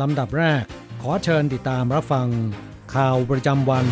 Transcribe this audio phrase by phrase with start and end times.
[0.00, 0.64] ลำดับแรก
[1.02, 2.28] ขอเชิญติดตามรับฟัง
[2.94, 3.86] ข่าวประจำวัน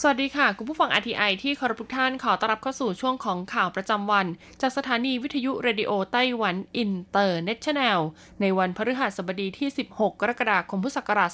[0.00, 4.26] สวัสดีค่ะ คุณผู้ฟัง RTI ที่เคารพทุกท่านขอต้อนรับเข้าสู่ช่วงของข่าวประจำวัน
[4.60, 8.00] จากสถานีวิทยุ Radio Taiwan International
[8.40, 11.30] ในวันพฤหัสบดีที่ 16 กรกฎาคมพุทธศักราช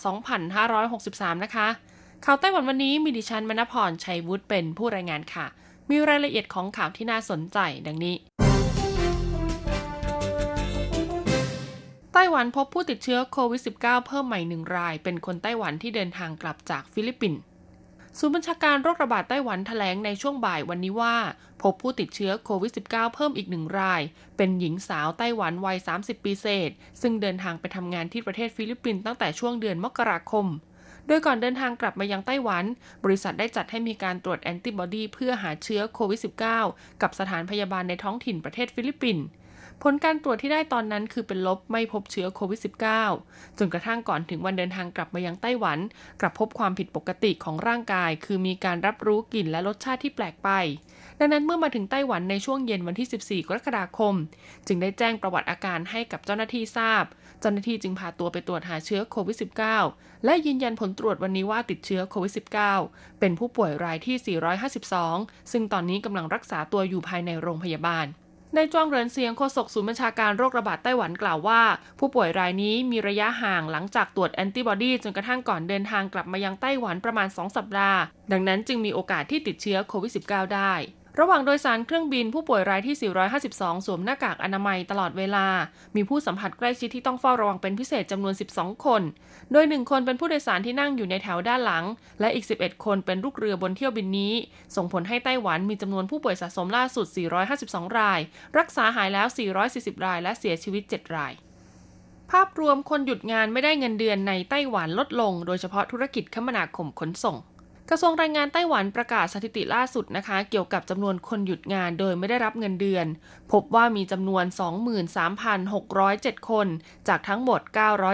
[0.71, 1.69] 2563 นะคะ
[2.25, 5.47] ข่าวไต้หวันวันนี้มีดิฉันมณพรชัยวุฒิเป็นผู้รายงานค่ะ
[5.91, 8.17] มีรายละเอียดของข่าวที่น่าสนใจดังนี้
[12.19, 17.41] ไต้หวันพบผู้ติดเชื้อโควิด -19 เพิ่มใหม่หนึ่งราย เป็นคนไต้หวันที่เดินทางกลับจากฟิลิปปินส์
[18.19, 21.17] ศูนย์บัญชาการโรคระบาดไต้หวันแถลงในช่วงบ่ายวันนี้ว่า
[21.63, 24.03] พบผู้ติดเชื้อโควิด -19 เพิ่มอีกหนึ่งราย
[24.37, 30.47] เป็นหญิงสาวไต้หวันวัย 30 ปีเศษ ซึ่งเดินทางไปทำงานที่ประเทศฟิลิปปินส์ตั้งแต่ช่วงเดือนมกราคม
[31.07, 32.65] โดยก่อนเดินทางกลับมายังไต้หวัน
[33.05, 36.21] บริษัทได้จัดให้มีการตรวจแอนติบอดีเพื่อหาเชื้อโควิด
[36.61, 39.27] -19 กับสถานพยาบาลในท้องถิ่นประเทศฟิลิปปินส์
[39.83, 42.61] ผลการตรวจที่ได้ตอนนั้นคือเป็นลบไม่พบเชื้อโควิด
[43.07, 45.79] -19 จนกระทั่งก่อนถึงวันเดินทางกลับมายังไต้หวัน
[46.21, 50.51] กลับพบความผิดปกติของร่างกาย คือมีการรับรู้กลิ่นและรสชาติที่แปลกไป
[51.19, 54.15] ดังนั้นเมื่อมาถึงไต้หวันในช่วงเย็นวันที่ 14 กรกฎาคม
[54.67, 57.05] จึงได้แจ้งประวัติอาการให้กับเจ้าหน้าที่ทราบ
[57.41, 59.37] เจ้าหน้าที่จึงพาตัวไปตรวจหาเชื้อโควิด
[59.81, 62.33] -19 และยืนยันผลตรวจวันนี้ว่าติดเชื้อโควิด
[62.77, 64.39] -19 เป็นผู้ป่วยรายที่
[64.85, 68.07] 452 ซึ่งตอนนี้กำลังรักษาตัวอยู่ภายในโรงพยาบาล
[68.55, 71.63] ในจ้วงเรินเซียงโฆษกศูนย์บัญชาการโรคระบาดไต้หวันกล่าวว่า
[71.99, 78.01] ผู้ป่วยรายนี้มีระยะห่างหลังจากตรวจแอนติบอดีจนกระทั่งก่อนเดินทางกลับมายังไต้หวันประมาณ 2 สัปดาห์
[78.33, 80.73] ดังนั้นจึงมีโอกาสที่ติดเชื้อโควิด -19 ได้
[81.21, 82.97] ระหว่างโดยสารเครื่องบินผู้ป่วยรายที่
[83.41, 85.47] 452 สวมหน้ากากอนามัยตลอดเวลา
[85.97, 89.03] มีผู้สัมผัสใกล้ชิดที่ต้องเฝ้าระวังเป็นพิเศษจำนวน 12 คน
[89.53, 91.85] โดย 1 คนเป็นผู้โดยสารที่นั่งอยู่ในแถวด้านหลัง
[92.21, 94.35] และอีก 11 คนเป็นลูกเรือบนเที่ยวบินนี้
[94.77, 97.07] ส่งผลให้ไต้หวันมีจำนวนผู้ป่วยสะสมล่าสุด
[97.53, 98.21] 452 ราย
[98.59, 99.27] รักษาหายแล้ว
[99.67, 101.33] 440 ราย และเสียชีวิต 7 ราย
[102.31, 107.37] ภาพรวมคนหยุดงานไม่ได้เงินเดือนในไต้หวันลดลง โดยเฉพาะธุรกิจคมนาคมขนส่ง
[107.91, 113.07] กระทรวงแรงงานไต้หวันประกาศสถิติล่าสุดนะคะ เกี่ยวกับจำนวนคนหยุดงานโดยไม่ได้รับเงินเดือน
[113.53, 114.45] พบว่ามีจำนวน
[115.47, 116.67] 23,607 คน
[117.09, 117.61] จากทั้งหมด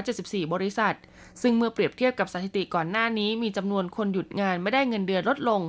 [0.00, 0.94] 974 บริษัท
[1.42, 5.60] ซึ่งเมื่อเปรียบเทียบกับสถิติก่อนหน้านี้มีจำนวนคนหยุดงานไม่ได้เงินเดือนลดลง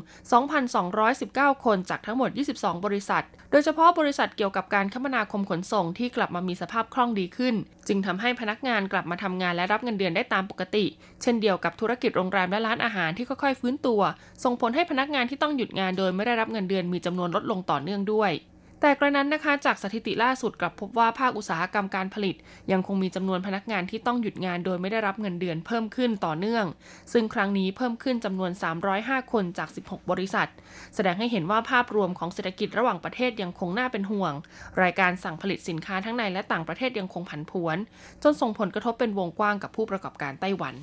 [0.77, 7.55] 2,219 คนจากทั้งหมด 22 บริษัท โดยเฉพาะบริษัทเกี่ยวกับการคมนาคมขนส่งที่กลับมามีสภาพคล่องดีขึ้น
[7.87, 10.85] จึงทำให้พนักงานกลับมาทำงานและรับเงินเดือนได้ตามปกติ
[11.21, 14.01] เช่นเดียวกับธุรกิจโรงแรมและร้านอาหารที่ค่อยๆฟื้นตัว
[14.43, 18.31] ส่งผลให้พนักงานที่ต้องหยุดงานโดยไม่ได้รับเงินเดือนมีจำนวนลดลงต่อเนื่องด้วย
[18.81, 22.35] แต่กระนั้นนะคะจากสถิติล่าสุดกลับพบว่าภาคอุตสาหกรรมการผลิต
[22.71, 26.65] ยังคงมีจำนวนพนักงานที่ต้องหยุดงานโดยไม่ได้รับเงินเดือนเพิ่มขึ้นต่อเนื่อง
[27.13, 28.51] ซึ่งครั้งนี้เพิ่มขึ้นจำนวน
[28.91, 30.47] 305 คนจาก 16 บริษัท
[30.95, 34.33] แสดงให้เห็นว่าภาพรวมของเศรษฐกิจระหว่างประเทศยังคงน่าเป็นห่วง
[34.81, 37.77] รายการสั่งผลิตสินค้าทั้งในและต่างประเทศยังคงผันผวน
[38.23, 40.75] จนส่งผลกระทบเป็นวงกว้างกับผู้ประกอบการไต้หวัน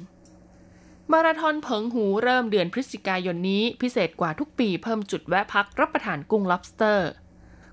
[1.12, 6.98] มาราธอนเผิงหูเริ่มเดือนพฤศจิกายนนี้ พิเศษกว่าทุกปีเพิ่มจุดแวะพักรับประทานกุ้ง lobster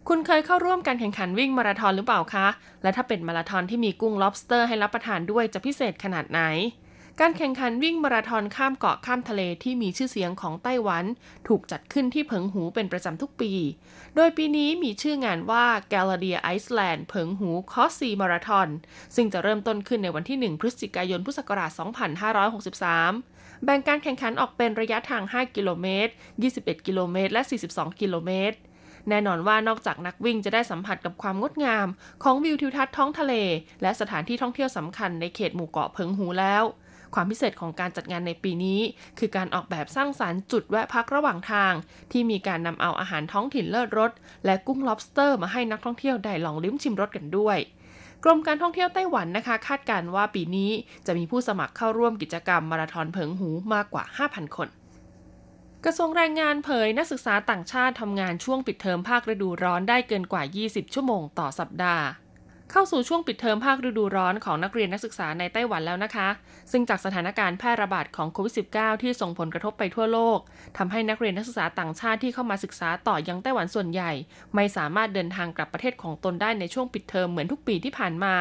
[0.08, 2.48] คุณเคยเข้าร่วมการแข่งขันวิ่งมาราธอนหรือเปล่าคะ
[2.84, 6.42] และถ้าเป็นมาราธอนที่มีกุ้ง lobster ให้รับประทานด้วยจะพิเศษขนาดไหน
[7.20, 11.06] การแข่งขันวิ่งมาราธอนข้ามเกาะข้ามทะเลที่มีชื่อเสียงของไต้หวัน
[11.48, 13.52] ถูกจัดขึ้นที่เผิงหูเป็นประจำทุกปี
[14.16, 18.70] โดยปีนี้มีชื่องานว่า g a l a d i a Iceland เผิงหูคอสซีมาราธอน
[19.16, 21.72] ซึ่งจะเริ่มต้นขึ้นในวันที่ 1 พฤศจิกายน พุทธศักราช
[22.88, 26.12] 2563แบ่งการแข่งขันออกเป็นระยะทาง 5 กิโลเมตร
[26.50, 27.42] 21 กิโลเมตร และ
[27.72, 28.58] 42 กิโลเมตร
[29.10, 31.88] แน่นอนว่านอกจากนักวิ่งจะได้สัมผัสกับความงดงาม
[32.24, 33.34] ของวิวทิวทัศน์ท้องทะเล
[33.82, 36.64] และสถานที่ท่องเที่ยวสำคัญในเขตหมู่เกาะเพิงหูแล้ว
[37.16, 38.82] ความพิเศษของการจัดงานในปีนี้
[39.20, 41.74] คือการออกแบบสร้างสารรค์จุดแวะพักระหว่างทาง
[42.12, 44.12] ที่มีการนำเอาอาหารท้องถิ่นเลิศรส
[44.46, 47.58] และกุ้ง lobster มาให้นักท่องเที่ยวได้ลองลิ้มชิมรสกันด้วย
[48.24, 50.72] กรมการท่องเที่ยวไต้หวันนะคะ คาดการว่าปีนี้
[51.06, 54.68] จะมีผู้สมัครเข้าร่วมกิจกรรมมาราธอนเพิงหูมากกว่า 5,000 คน
[55.86, 62.06] กระทรวงแรงงานเผยนักศึกษาต่างชาติทำงานช่วงปิดเทอมภาคฤดูร้อนได้เกินกว่า 20 ชั่วโมงต่อสัปดาห์
[62.72, 66.30] เข้าสู่ช่วงปิดเทอมภาคฤดูร้อนของนักเรียนนักศึกษาในไต้หวันแล้วนะคะ
[66.72, 70.40] ซึ่งจากสถานการณ์แพร่ระบาดของโควิด -19 ที่ส่งผลกระทบไปทั่วโลก
[70.78, 74.12] ทำให้นักเรียนนักศึกษาต่างชาติที่เข้ามาศึกษาต่อยังไต้หวันส่วนใหญ่
[74.56, 78.36] ไม่สามารถเดินทางกลับประเทศของตนได้ในช่วงปิดเทอมเหมือนทุกปีที่ผ่านมา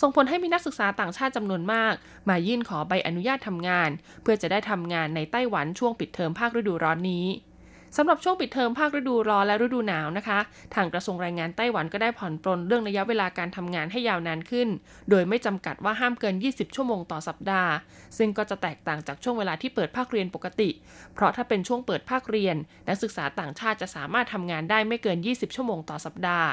[0.00, 1.94] ส่งผลให้มีนักศึกษาต่างชาติจำนวนมาก
[2.28, 3.90] มายื่นขอใบอนุญาตทำงาน
[4.22, 7.26] เพื่อจะได้ทำงานในไต้หวันช่วงปิดเทอมภาคฤดูร้อนนี้
[7.96, 10.38] สำหรับช่วงปิดเทอมภาคฤดูร้อนและฤดูหนาวนะคะ
[10.74, 14.68] ทางกระทรวงแรงงานไต้หวันก็ได้ผ่อนปลนเรื่องระยะเวลาการทำงานให้ยาวนานขึ้น
[15.10, 17.72] โดยไม่จำกัดว่าห้ามเกิน 20 ชั่วโมงต่อสัปดาห์
[18.18, 20.70] ซึ่งก็จะแตกต่างจากช่วงเวลาที่เปิดภาคเรียนปกติ
[21.14, 22.56] เพราะถ้าเป็นช่วงเปิดภาคเรียน
[22.88, 26.48] นักศึกษาต่างชาติจะสามารถทำงานได้ไม่เกิน 20 ชั่วโมงต่อสัปดาห์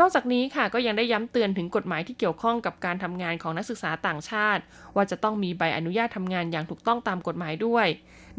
[0.00, 4.62] นอกจากนี้ค่ะก็ยังได้ย้ำเตือนถึงกฎหมายที่เกี่ยวข้องกับการทำงานของนักศึกษาต่างชาติ
[4.96, 7.86] ว่าจะต้องมีใบอนุญาตทำงานอย่างถูกต้องตามกฎหมายด้วย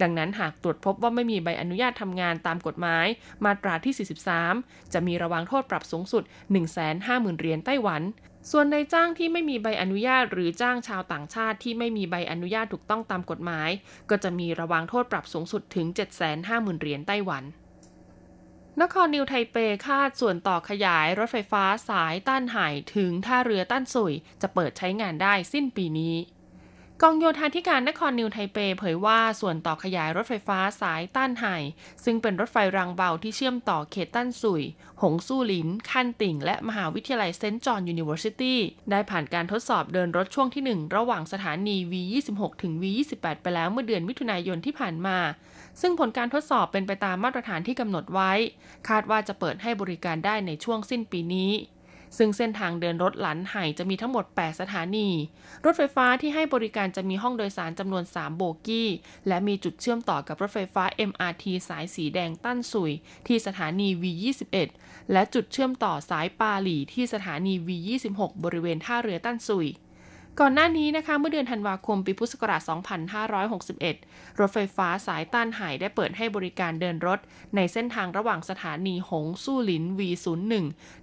[0.01, 3.05] ดังนั้นหากตรวจพบว่าไม่มีใบอนุญาตทำงานตามกฎหมาย
[3.45, 4.07] มาตราที่
[4.47, 6.23] 43 จะมีระวางโทษปรับสูงสุด
[6.81, 8.03] 150,000เหรียญไต้หวัน
[8.51, 13.69] ส่วนในจ้างที่ไม่มีใบอนุญาตหรือจ้างชาวต่างชาติที่ไม่มีใบอนุญาตถูกต้องตามกฎหมาย
[14.09, 15.87] ก็จะมีระวางโทษปรับสูงสุดถึง
[16.33, 17.43] 750,000เหรียญไต้หวัน
[18.81, 26.15] นครนิวไทเปคาดส่วนต่อขยายรถไฟฟ้าสายต้านไห่ถึงท่าเรือต้านสุย จะเปิดใช้งานได้สิ้นปีนี้
[27.01, 31.57] กองโยธาธิการนครนิวไทเปเผยว่าส่วนต่อขยายรถไฟฟ้าสายต้านไห่
[32.03, 34.63] ซึ่งเป็นรถไฟรางเบาที่เชื่อมต่อเขตต้านสุย
[35.01, 37.59] หงสู้หลิน คันติ่ง และมหาวิทยาลัย St.
[37.59, 38.59] John's University
[38.91, 45.17] ได้ผ่านการทดสอบเดินรถช่วงที่ 1 ระหว่างสถานี V26 ถึง V28 ไปแล้วเมื่อเดือนมิถุนายนที่ผ่านมา
[45.81, 48.31] ซึ่งผลการทดสอบเป็นไปตามมาตรฐานที่กำหนดไว้
[48.89, 51.51] คาดว่าจะเปิดให้บริการได้ในช่วงสิ้นปีนี้
[52.17, 55.09] ซึ่งเส้นทางเดินรถหลันไห่จะมีทั้งหมด 8 สถานี
[55.65, 58.89] รถไฟฟ้าที่ให้บริการจะมีห้องโดยสารจำนวน 3 โบกี้
[59.27, 62.91] และมีจุดเชื่อมต่อกับรถไฟฟ้า MRT สายสีแดงตั้นสุย
[63.27, 64.55] ที่สถานี V21
[65.11, 69.67] และจุดเชื่อมต่อสายปาหลีที่สถานี V26 บริเวณท่าเรือตั้นสุย
[70.39, 72.61] ก่อนหน้านี้นะคะเมื่อเดือนธันวาคมปีพุทธศักราช
[73.51, 77.19] 2561 รถไฟฟ้าสายต้านหายได้เปิดให้บริการเดินรถ
[77.55, 80.53] ในเส้นทางระหว่างสถานีหงสู้หลิน V01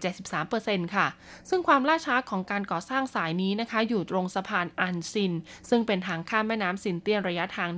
[0.45, 1.07] 73%ค่ะ
[1.49, 5.33] ซึ่งความล่าช้าของการก่อสร้างสายนี้นะคะ อยู่ตรงสะพานอันซิน
[5.69, 7.69] ซึ่งเป็นทางข้ามแม่น้ำซินเตียนระยะทาง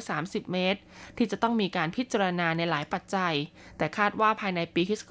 [0.00, 0.80] 130 เมตร
[1.16, 3.34] ที่จะต้องมีการพิจารณาในหลายปัจจัย
[3.78, 5.02] แต่คาดว่าภายในปีคศ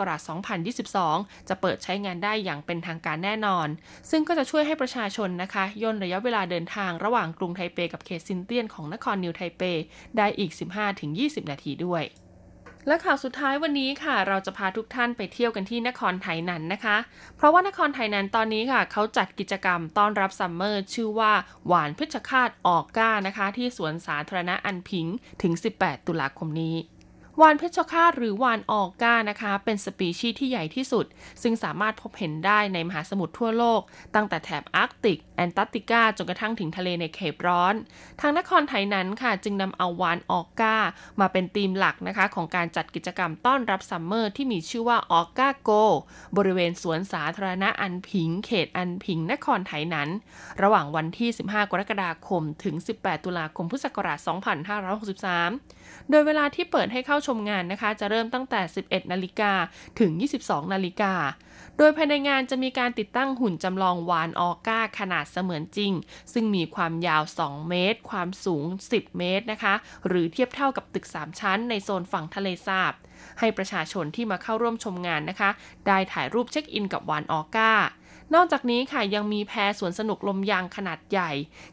[0.69, 3.67] 2022 จะเปิดใช้งานได้อย่างเป็นทางการแน่นอน
[4.09, 9.61] ซึ่งก็จะช่วยให้ประชาชนนะคะย่นระยะเวลาเดินทางระหว่างกรุงไทเปกับเขตซินเตียนของนครนิวไทเป
[10.17, 10.51] ได้อีก
[11.01, 12.03] 15-20 นาทีด้วย
[12.87, 16.97] และข่าวสุดท้ายวันนี้ค่ะ เราจะพาทุกท่านไปเที่ยวกันที่นครไทนันนะคะ
[17.37, 21.33] เพราะว่านครไทนันตอนนี้ค่ะ เขาจัดกิจกรรมต้อนรับ summer ชื่อว่า
[21.67, 25.05] วาฬเพชฌฆาต orca นะคะ ที่สวนสาธารณะอันผิง
[25.41, 26.75] ถึง 18 ตุลาคมนี้
[27.41, 31.05] วาฬเพชฌฆาตหรือวาฬ orca นะคะ เป็นสปีชีส์ที่ใหญ่ที่สุด
[31.41, 33.81] ซึ่งสามารถพบเห็นได้ในมหาสมุทรทั่วโลก
[34.15, 37.73] ตั้งแต่แถบอาร์กติก แอนตาร์กติกาจนกระทั่งถึงทะเลในเขตร้อน
[38.21, 40.77] ทางนครไทยนั้นค่ะจึงนำเอาวานออกก้า
[41.19, 45.71] มาเป็นธีมหลักนะคะของการจัดกิจกรรมต้อนรับซัมเมอร์ที่มีชื่อว่าออกก้าโก
[46.37, 50.09] บริเวณสวนสาธารณะอันพิง เขตอันพิงนครไทยนั้น
[50.61, 54.19] ระหว่างวันที่ 15 กรกฎาคม ถึง 18 ตุลาคมพุทธศักราช
[55.13, 59.51] 2563 โดยเวลาที่เปิดให้เข้าชมงานนะคะ จะเริ่มตั้งแต่ 11 นาฬิกา
[59.99, 60.11] ถึง
[60.43, 61.13] 22 นาฬิกา
[61.79, 65.93] โดยภายในงานจะมีการติดตั้งหุ่นจำลองวานออก้าขนาดเสมือนจริง
[66.33, 69.73] ซึ่งมีความยาว 2 เมตร ความสูง 10 เมตรนะคะ
[70.07, 72.93] หรือเทียบเท่ากับตึก 3 ชั้นในโซนฝั่งทะเลสาบ
[73.39, 75.49] ให้ประชาชนที่มาเข้าร่วมชมงานนะคะ
[75.87, 77.71] ได้ถ่ายรูปเช็คอินกับวานออก้า
[78.35, 81.31] นอกจากนี้ค่ะยังมีแพรสวนสนุกลมยางขนาดใหญ่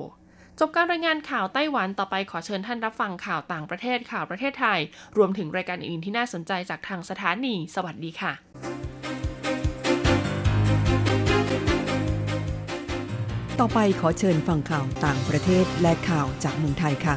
[0.60, 4.78] จบการรายงานข่าวไต้หวันต่อไปขอเชิญท่านรับฟังข่าวต่างประเทศข่าวประเทศไทย
[5.16, 8.32] รวมถึงรายการอื่นๆที่น่าสนใจจากทางสถานี สวัสดีค่ะ
[13.60, 17.14] ต่อไปขอเชิญฟังข่าวต่างประเทศและข่าวจากเมืองไทยค่ะ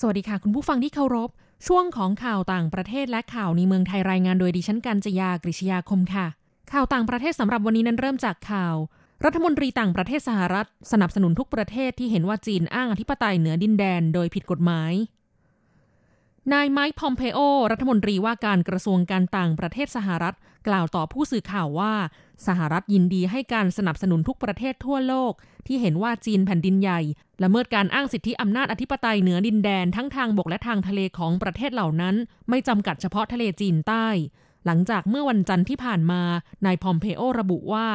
[0.00, 1.30] สวัสดีค่ะ คุณผู้ฟังที่เคารพ
[1.66, 6.39] ช่วงของข่าวต่างประเทศและข่าวในเมืองไทยรายงานโดยดิฉันกัญจยากริชยาคมค่ะ
[6.72, 8.76] ข่าวต่างประเทศสำหรับวันนี้นั้นเริ่มจากข่าว
[9.24, 14.92] รัฐมนตรีต่างประเทศสหรัฐ สนับสนุนทุกประเทศที่เห็นว่าจีนอ้างอธิปไตยเหนือดินแดนโดยผิดกฎหมาย
[16.52, 17.38] นายไมค์พอมเพโอ
[17.72, 20.36] รัฐมนตรีว่าการกระทรวงการต่างประเทศสหรัฐ
[20.68, 21.94] กล่าวต่อผู้สื่อข่าวว่า
[22.46, 25.32] สหรัฐยินดีให้การสนับสนุนทุกประเทศทั่วโลก
[25.66, 27.00] ที่เห็นว่าจีนแผ่นดินใหญ่
[27.42, 32.14] ละเมิดการอ้างสิทธิอำนาจอธิปไตยเหนือดินแดนทั้งทางบกและทางทะเลของประเทศเหล่านั้น
[32.48, 34.06] ไม่จำกัดเฉพาะทะเลจีนใต้
[34.66, 36.22] หลังจากเมื่อวันจันทร์ที่ผ่านมา
[36.64, 37.88] นายพอมเพโอระบุว่า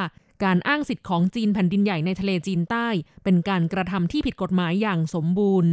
[0.44, 2.86] การอ้างสิทธิ์ของจีนแผ่นดินใหญ่ในทะเลจีนใต้
[3.24, 5.72] เป็นการกระทำที่ผิดกฎหมายอย่างสมบูรณ์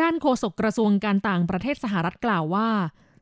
[0.00, 2.70] ด้านโฆษกกระทรวงการต่างประเทศสหรัฐกล่าวว่า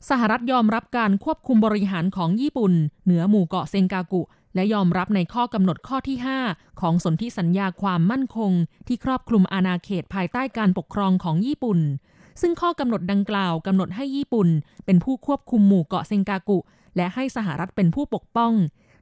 [0.08, 2.72] สหรัฐยอมรับการควบคุมบริหารของญี่ปุ่น
[3.04, 4.22] เหนือหมู่เกาะเซงกากุ
[4.54, 6.16] และยอมรับในข้อกำหนดข้อที่
[6.48, 8.52] 5 ของสนธิสัญญาความมั่นคง
[8.86, 11.78] ที่ครอบคลุมอาณาเขตภายใต้การปกครองของญี่ปุ่น
[12.40, 14.48] ซึ่งข้อกำหนดดังกล่าวกำหนดให้ญี่ปุ่น
[14.84, 16.58] เป็นผู้ควบคุมหมู่เกาะเซงกากุ
[16.96, 18.52] และให้สหรัฐเป็นผู้ปกป้อง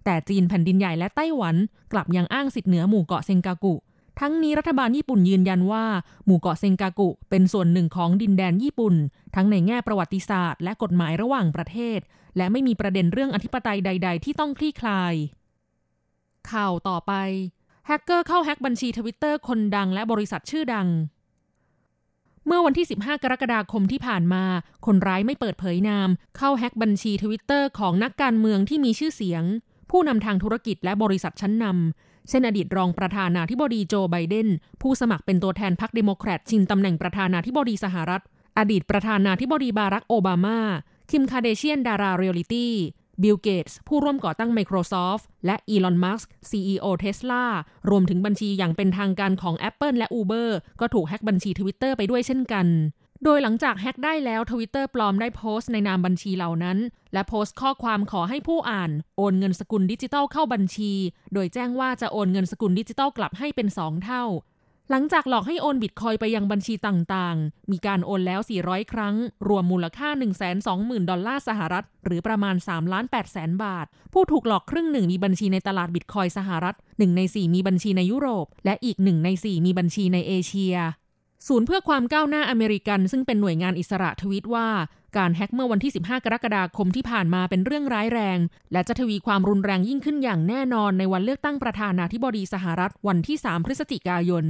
[0.04, 1.56] แต่จีนแผ่นดินใหญ่และไต้หวัน
[1.92, 3.74] กลับยังอ้างสิทธิเหนือหมู่เกาะเซงกากุ
[4.20, 5.84] ทั้งนี้รัฐบาลญี่ปุ่นยืนยันว่า
[6.26, 8.94] หมู่เกาะเซงกากุ เป็นส่วนหนึ่งของดินแดนญี่ปุ่น
[9.34, 11.98] ทั้งในแง่ประวัติศาสตร์และกฎหมายระหว่างประเทศ
[12.36, 15.14] และไม่มีประเด็นเรื่องอธิปไตยใด ๆ ที่ต้องคลี่คลาย
[16.50, 17.12] ข่าวต่อไป
[17.86, 20.88] แฮกเกอร์เข้าแฮกบัญชีทวิตเตอร์คนดังและบริษัทชื่อดัง
[22.46, 24.44] เมื่อวันที่ 15 กรกฎาคมที่ผ่านมา
[24.86, 29.44] คนร้ายไม่เปิดเผยนาม เข้าแฮกบัญชีทวิตเตอร์ของนักการเมืองที่มีชื่อเสียง
[29.90, 34.48] ผู้นำทางธุรกิจและบริษัทชั้นนำเช่นอดีตรองประธานาธิบดีโจไบเดน
[34.82, 38.22] ผู้สมัครเป็นตัวแทนพรรคเดโมแครตชิงตำแหน่งประธานาธิบดีสหรัฐ
[38.58, 40.58] อดีตประธานาธิบดีบารักโอบามา
[41.10, 42.74] คิมคาร์เดเชียนดาราเรียลิตี้
[43.22, 47.44] บิลเกตส์ผู้ร่วมก่อตั้ง Microsoft และอีลอนมัสก์ CEO Tesla
[47.90, 50.48] รวมถึงบัญชีอย่างเป็นทางการของ Apple และ Uber
[50.80, 52.66] ก็ถูกแฮ็กบัญชี Twitter ไปด้วยเช่นกัน
[53.24, 56.78] โดยหลังจากแฮ็กได้แล้ว Twitter ปลอมได้โพสต์ในนามบัญชีเหล่านั้น
[57.12, 60.92] และโพสต์ข้อความขอให้ผู้อ่าน โอนเงินสกุลดิจิทัลเข้าบัญชี
[61.34, 64.24] โดยแจ้งว่าจะโอนเงินสกุลดิจิทัลกลับให้เป็น 2 เท่า
[64.90, 69.14] หลังจากหลอกให้โอนบิตคอยน์ไปยังบัญชีต่างๆ มีการโอนแล้ว 400 ครั้ง
[69.48, 70.08] รวมมูลค่า
[70.58, 80.76] 120,000 ดอลลาร์สหรัฐ หรือประมาณ3ล้าน8แสนบาท ผู้ถูกหลอกครึ่งหนึ่งมีบัญชีในตลาดบิตคอยน์สหรัฐ 1 ใน 4 มีบัญชีในยุโรป และอีก 1 ใน 4 มีบัญชีในเอเชีย
[81.46, 84.68] ศูนย์เพื่อความก้าวหน้าอเมริกัน ซึ่งเป็นหน่วยงานอิสระทวีตว่า
[85.16, 88.38] การแฮ็กเมื่อวันที่ 15 กรกฎาคมที่ผ่านมาเป็นเรื่องร้ายแรง
[88.72, 94.44] และจะทวีความรุนแรงยิ่งขึ้นอย่างแน่นอนในวันเลือกตั้งประธานาธิบดีสหรัฐวันที่ 3 พฤศจิกายน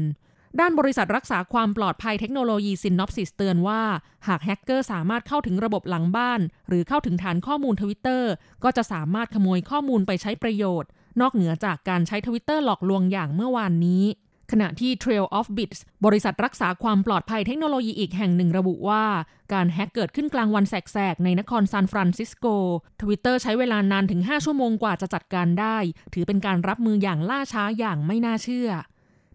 [0.60, 3.82] ด้านบริษัทรักษาความปลอดภัยเทคโนโลยี Synopsys เตือนว่า
[4.28, 8.30] หากแฮกเกอร์สามารถเข้าถึงระบบหลังบ้าน หรือเข้าถึงฐานข้อมูลทวิตเตอร์
[8.64, 10.88] ก็จะสามารถขโมยข้อมูลไปใช้ประโยชน์
[11.20, 14.04] นอกเหนือจากการใช้ทวิตเตอร์หลอกลวงอย่างเมื่อวานนี้
[14.50, 19.04] ขณะที่ Trail of Bits บริษัทรักษาความปลอดภัยเทคโนโลยีอีกแห่งหนึ่งระบุว่า
[19.52, 22.46] การแฮ็กเกิดขึ้นกลางวันแสกๆ ในนครซานฟรานซิสโก
[23.02, 25.76] ทวิตเตอร์ใช้เวลานานถึง 5 ชั่วโมงกว่าจะจัดการได้
[26.14, 28.70] ถือเป็นการรับมืออย่างล่าช้าอย่างไม่น่าเชื่อ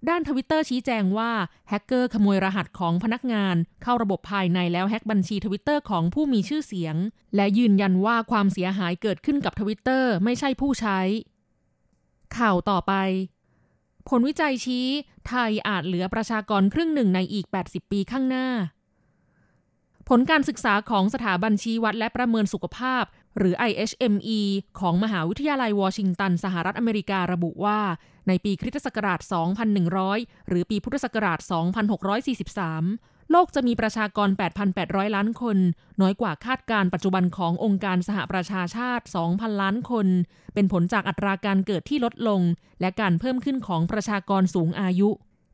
[0.10, 1.32] ด้านทวิตเตอร์ชี้แจงว่า
[1.70, 6.96] แฮกเกอร์ขโมยรหัสของพนักงาน เข้าระบบภายในแล้วแฮกบัญชีทวิตเตอร์ของผู้มีชื่อเสียง
[7.36, 11.00] และยืนยันว่าความเสียหายเกิดขึ้นกับทวิตเตอร์ไม่ใช่ผู้ใช้
[12.38, 12.94] ข่าวต่อไป
[14.10, 14.88] ผลวิจัยชี้
[15.28, 18.48] ไทยอาจเหลือประชากรครึ่งหนึ่งในอีก 80 ปีข้างหน้า
[20.10, 23.04] ผลการศึกษาของสถาบันชี้วัดและประเมินสุขภาพ
[23.38, 24.42] หรือ IHME
[24.80, 27.80] ของมหาวิทยาลัยวอชิงตัน สหรัฐอเมริการะบุว่า
[28.28, 29.20] ในปีคริสตศักราช
[29.86, 31.40] 2100 หรือปีพุทธศักราช
[32.60, 34.30] 2643 โลกจะมีประชากร
[34.72, 35.58] 8,800 ล้านคน
[36.02, 40.08] น้อยกว่าคาดการปัจจุบันขององค์การสหประชาชาติ 2,000 ล้านคน
[40.54, 42.42] เป็นผลจากอัตราการเกิดที่ลดลง
[42.82, 45.10] และการเพิ่มขึ้นของประชากรสูงอายุ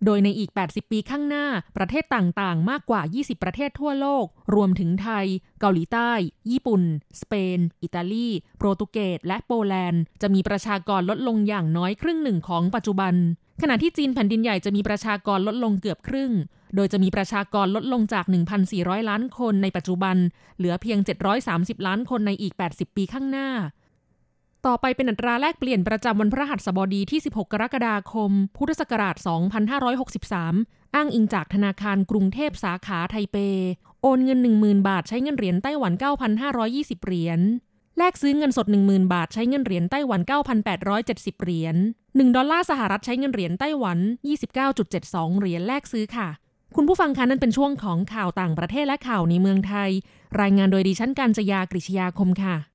[0.05, 1.46] โดยในอีก 80 ปีข้างหน้า
[1.77, 5.25] ประเทศต่างๆ มากกว่า 20 ประเทศทั่วโลก รวมถึงไทย
[5.60, 6.12] เกาหลีใต้
[6.51, 6.82] ญี่ปุ่น
[7.22, 8.27] สเปน อิตาลี
[8.58, 13.13] โปรตุเกส และโปแลนด์ จะมีประชากรลดลงอย่างน้อยครึ่งหนึ่งของปัจจุบัน
[13.62, 16.32] ขณะที่จีนแผ่นดินใหญ่จะมีประชากรลดลงเกือบครึ่ง
[16.75, 18.25] โดยจะมีประชากรลดลงจาก
[18.67, 20.17] 1,400 ล้านคนในปัจจุบัน
[20.58, 21.00] เหลือเพียง
[21.44, 23.50] 730 ล้านคนในอีก 80 ปีข้างหน้า
[24.65, 29.15] ต่อไปเป็นอัตราแลกเปลี่ยนประจำวันพฤหัสบดีที่ 16 กรกฎาคม พุทธศักราช
[29.86, 33.38] 2563 อ้างอิงจากธนาคารกรุงเทพสาขาไทเป
[34.01, 35.94] โอนเงิน 10,000 บาทใช้เงินเหรียญไต้หวัน
[36.50, 37.39] 9,520 เหรียญ
[37.98, 40.22] แลกซื้อเงินสด 10,000 บาทใช้เงินเหรียญไต้หวัน
[40.82, 43.98] 9,870 เหรียญ 1 ดอลลาร์สหรัฐใช้เงินเหรียญไต้หวัน
[44.70, 46.29] 29.72 เหรียญแลกซื้อค่ะ
[46.77, 49.89] คุณผู้ฟังคะนั่นเป็นช่วงของข่าวต่างประเทศและข่าวในเมืองไทย
[50.41, 52.75] รายงานโดยดิฉันการจยากริชยาคมค่ะ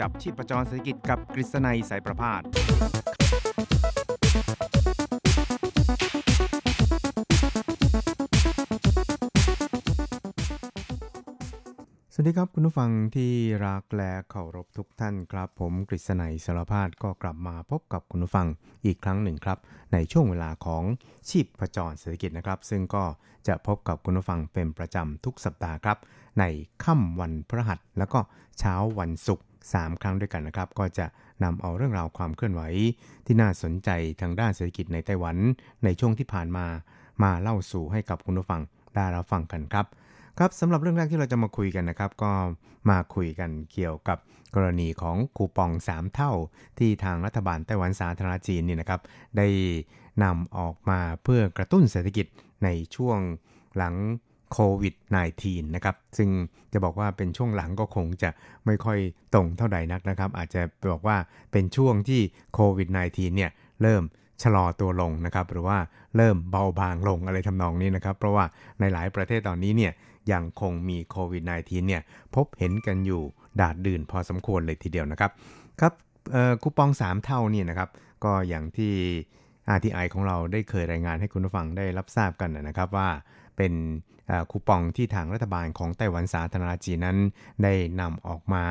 [0.00, 2.42] จับชีพจรเศรษฐกิจกับกฤษณัยสายประพาส
[12.12, 13.32] สวัสดีครับคุณผู้ฟังที่
[13.66, 18.46] รักและเคารพทุกท่านครับ ผมกฤษณัยสารพาดก็กลับมาพบกับคุณผู้ฟัง
[18.84, 19.58] อีกครั้งหนึ่งครับ
[19.92, 20.82] ในช่วงเวลาของ
[21.28, 23.04] ชีพประจรเศรษฐกิจนะครับ ซึ่งก็
[23.48, 25.98] จะพบกับคุณผู้ฟังเป็นประจำทุกสัปดาห์ครับ
[26.38, 26.44] ใน
[26.84, 28.18] ค่ำวันพฤหัสแล้วก็
[28.58, 31.06] เช้าวันศุกร์ 3 ครั้งด้วยกันนะครับ ก็จะ
[31.44, 32.62] นำเอาเรื่องราวความเคลื่อนไหว
[33.26, 33.90] ที่น่าสนใจ
[34.20, 35.36] ทางด้านเศรษฐกิจในไต้หวัน
[35.84, 36.66] ในช่วงที่ผ่านมา
[37.22, 38.60] มาเล่าสู่ให้กับคุณผู้ฟัง
[38.94, 39.86] ได้รับฟังกันครับ
[40.38, 42.32] ครับสำหรับเรื่องแรกที่เราจะมาคุยกันนะครับ ก็
[42.90, 44.18] มาคุยกันเกี่ยวกับ
[44.54, 46.32] กรณีของคูปอง 3 เท่า
[46.78, 49.00] ที่ทางรัฐบาลไต้หวันสาธารณจีนนี่นะครับ
[49.36, 49.46] ได้
[50.22, 52.26] นำออกมาเพื่อกระตุ้นเศรษฐกิจ
[52.64, 53.18] ในช่วง
[53.76, 53.94] หลัง
[54.52, 54.94] โควิด
[55.34, 56.30] -19 นะครับ ซึ่ง
[56.72, 58.30] จะบอกว่าเป็นช่วงหลังก็คงจะ
[58.66, 58.98] ไม่ค่อย
[59.34, 61.16] ตรงเท่าใดนักนะครับ อาจจะบอกว่า
[61.52, 62.20] เป็นช่วงที่
[62.54, 63.50] โควิด -19 เนี่ย
[63.82, 64.02] เริ่ม
[64.42, 65.78] ชะลอตัวลงนะครับ หรือว่า
[66.16, 68.44] เริ่มเบาบางลงอะไรทำนองนี้นะครับ เพราะว่า
[68.80, 69.92] ในหลายประเทศตอนนี้เนี่ย
[70.32, 72.02] ยังคงมีโควิด -19 เนี่ย
[72.34, 73.22] พบเห็นกันอยู่
[73.60, 75.30] ดาดดื่นพอสมควรเลยทีเดียวนะครับ
[75.80, 75.92] ครับ
[76.62, 77.88] คูปอง 3 เท่านี่นะครับ
[78.24, 78.92] ก็อย่างที่
[79.76, 83.08] RTI ของเราได้เคยรายงานให้คุณผู้ฟังได้รับทราบกันนะครับว่า
[83.56, 83.72] เป็น
[84.50, 87.18] คูปองที่ทางรัฐบาลของไต้หวันสาธารณจีนนั้น
[87.62, 88.64] ได้นำออกมา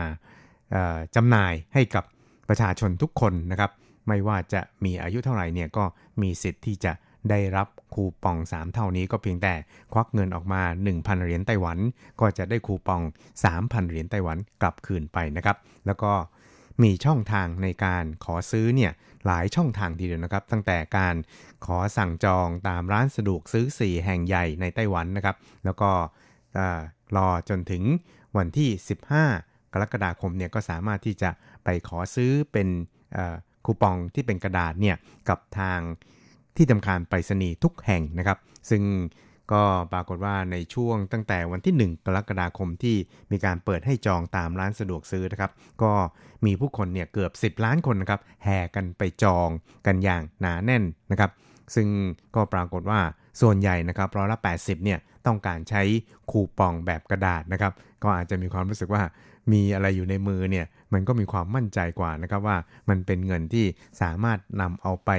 [1.15, 2.03] จำหน่ายให้กับ
[2.49, 3.71] ประชาชนทุกคนนะครับ
[4.07, 5.83] ไม่ว่าจะมีอายุเท่าไหร่เนี่ยก็
[6.21, 6.93] มีสิทธิ์ที่จะ
[7.29, 9.53] ได้รับคูปอง 3 เท่านี้ก็เพียงแต่
[9.93, 11.77] ควักเงินออกมา 1,000 เหรียญไต้หวัน
[12.19, 13.01] ก็จะได้คูปอง
[13.45, 16.11] 3,000 เหรียญไต้หวันกลับคืนไปนะครับ แล้วก็
[16.83, 18.91] มีช่องทางในการขอซื้อเนี่ย
[19.25, 21.15] หลายช่องทางทีเดียวนะครับ ตั้งแต่การ
[21.65, 25.91] ขอสั่งจองตามร้านสะดวกซื้อ 4 แห่งใหญ่ในไต้หวันนะครับ แล้วก็
[26.55, 26.79] เอ่อ
[27.15, 27.83] รอจนถึง
[28.37, 28.69] วันที่
[29.21, 31.29] 15 กรกฎาคมเนี่ยก็สามารถที่จะ
[31.63, 32.67] ไปขอซื้อเป็น
[33.65, 34.95] คูปองที่เป็นกระดาษเนี่ย
[35.29, 35.79] กับทาง
[36.55, 38.37] ที่ทำการไปรษณีย์ทุกแห่งนะครับ
[38.69, 38.83] ซึ่ง
[39.51, 42.95] ก็ปรากฏว่าในช่วงตั้งแต่วันที่ 1 กรกฎาคมที่
[43.31, 45.51] มีการเปิดให้จองตามร้านสะดวกซื้อนะครับ
[45.83, 45.91] ก็
[46.45, 49.49] มีผู้คนเนี่ยเกือบ 10 ล้านคนนะครับแห่กันไปจอง
[49.85, 51.31] กันอย่างหนาแน่นนะครับ
[51.75, 51.87] ซึ่ง
[52.35, 52.99] ก็ปรากฏว่า
[53.41, 55.81] ส่วนใหญ่นะครับร้อยละ 80เนี่ยต้องการใช้
[56.31, 59.03] คูปองแบบกระดาษนะครับ ก็อาจจะมีความรู้สึกว่า
[59.51, 62.57] มีอะไรอยู่ในมือเนี่ยมันก็มีความมั่นใจกว่านะครับว่า
[62.89, 63.65] มันเป็นเงินที่
[64.01, 65.09] สามารถนำเอาไป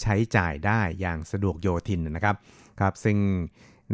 [0.00, 2.36] ใช้จ่ายได้อย่างสะดวกโยทินนะครับ
[2.80, 3.18] ครับ ซึ่ง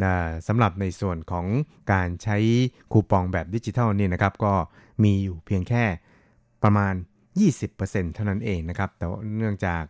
[0.03, 0.13] นะ
[0.47, 1.45] สำหรับในส่วนของ
[1.91, 2.37] การใช้
[2.91, 4.53] คูปองแบบดิจิทัลนี่นะครับ ก็
[5.03, 5.83] มีอยู่เพียงแค่
[6.63, 6.93] ประมาณ
[7.53, 9.83] 20%เท่านั้นเองนะครับ แต่ว่าเนื่องจาก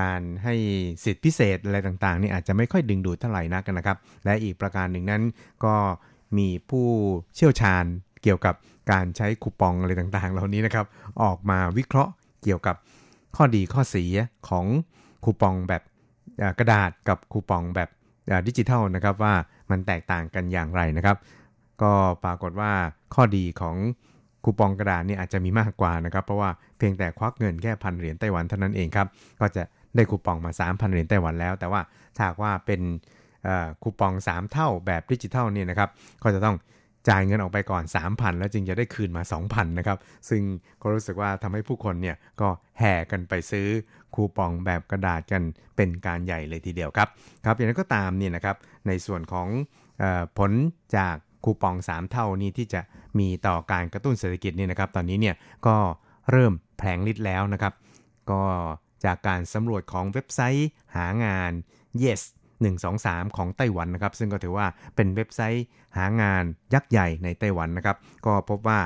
[0.00, 0.54] การให้
[1.04, 5.22] สิทธิพิเศษอะไรต่างๆนี่อาจจะไม่ค่อยดึงดูดเท่าไหร่นักนะครับ และอีกประการหนึ่งนั้น
[5.64, 5.74] ก็
[6.38, 6.88] มีผู้
[7.36, 7.84] เชี่ยวชาญ
[8.22, 8.54] เกี่ยวกับ
[8.92, 10.86] การใช้คูปองอะไรต่างๆ เหล่านี้นะครับ
[11.22, 12.76] ออกมาวิเคราะห์เกี่ยวกับ
[13.36, 14.14] ข้อดีข้อเสีย
[14.48, 14.66] ของ
[15.24, 15.82] คูปองแบบ
[16.58, 17.88] กระดาษกับคูปองแบบ
[18.48, 19.34] ดิจิทัลนะครับว่า
[19.70, 21.16] มันแตกต่างกันอย่างไรนะครับ
[21.82, 21.92] ก็
[22.24, 22.72] ปรากฏว่า
[23.14, 23.76] ข้อดีของ
[24.44, 29.06] คูปองกระดาษนี่อาจจะมีมากกว่านะครับ เพราะว่าเพียงแต่ควักเงินแค่พันเหรียญไต้หวันเท่านั้นเองครับ
[29.40, 29.62] ก็จะ
[29.96, 31.80] ได้คูปองมา 3,000เหรียญไต้หวันแล้ว แต่ว่า
[32.16, 32.80] ถ้าหากว่าเป็น
[33.82, 35.90] คูปอง 3 เท่าแบบดิจิทัลเนี่ยนะครับ
[36.22, 36.56] ก็จะต้อง
[37.08, 40.42] จ่ายเงินออกไปก่อน 3,000 แล้วจึงจะได้คืนมา 2,000 นะครับ ซึ่ง
[40.82, 43.66] ก็รู้สึกว่าทำให้ผู้คนเนี่ยก็แห่กันไปซื้อ
[44.14, 45.42] คูปองแบบกระดาษกัน
[45.76, 47.08] เป็นการใหญ่เลยทีเดียวครับ
[47.44, 49.48] ครับ อย่างนั้นก็ตามเนี่ยนะครับ ในส่วนของ
[50.02, 50.52] ออผล
[50.96, 52.80] จากคูปอง 3 เท่านี้ที่จะ
[53.18, 55.34] มีต่อการกระตุ้นเศรษฐกิจนี่นะครับ ตอนนี้เนี่ย
[55.66, 55.76] ก็
[56.30, 57.72] เริ่มแผลงฤทธิ์แล้วนะครับ
[58.30, 58.42] ก็
[59.04, 61.52] จากการสำรวจของเว็บไซต์หางาน
[62.02, 62.22] yes
[62.68, 66.44] 123 ของไต้หวันนะครับ ซึ่งก็ถือว่าเป็นเว็บไซต์หางาน
[66.74, 67.96] ยักษ์ใหญ่ในไต้หวันนะครับ
[68.26, 68.80] ก็พบว่า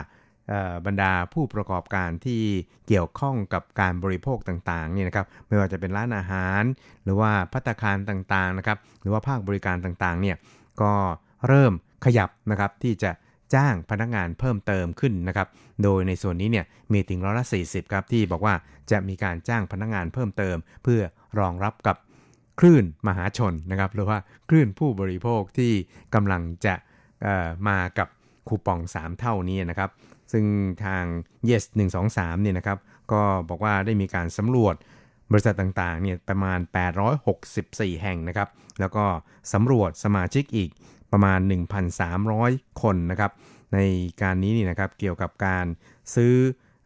[0.86, 2.42] บรรดาผู้ประกอบการที่
[2.88, 6.62] เกี่ยวข้องกับการบริโภคต่างๆนี่นะครับไม่ว่าจะเป็นร้านอาหาร
[7.04, 10.36] หรือว่าพัตตาคารต่างๆนะครับหรือว่าภาคบริการต่างๆเนี่ย
[10.82, 10.92] ก็
[11.48, 11.72] เริ่ม
[12.04, 13.10] ขยับนะครับที่จะ
[13.54, 15.48] จ้างพนักงานเพิ่มเติมขึ้นนะครับ
[15.82, 18.54] โดยในส่วนนี้เนี่ยมีถึงร้อยละ40 ครับที่บอกว่า
[18.90, 21.00] จะมีการจ้างพนักงานเพิ่มเติม เพื่อ
[21.38, 21.96] รองรับกับ
[22.60, 25.72] คลื่นมหาชนนะครับหรือว่าคลื่นผู้บริโภคที่
[26.14, 26.74] กำลังจะ
[27.68, 28.08] มากับ
[28.48, 29.90] คูปอง 3 เท่านี้นะครับ
[30.32, 30.44] ซึ่ง
[30.84, 31.04] ทาง
[31.48, 31.64] yes
[32.04, 32.78] 123เนี่ยนะครับ
[33.12, 34.74] ก็บอกว่าได้มีการสำรวจ
[35.32, 36.58] บริษัทต่างๆเนี่ยประมาณ
[37.30, 38.48] 864 แห่งนะครับ
[38.80, 39.04] แล้วก็
[39.52, 40.70] สำรวจสมาชิกอีก
[41.12, 41.38] ประมาณ
[42.10, 43.32] 1,300 คนนะครับ
[43.74, 43.78] ใน
[44.22, 45.66] การนี้นี่นะครับเกี่ยวกับการ
[46.14, 46.34] ซื้อ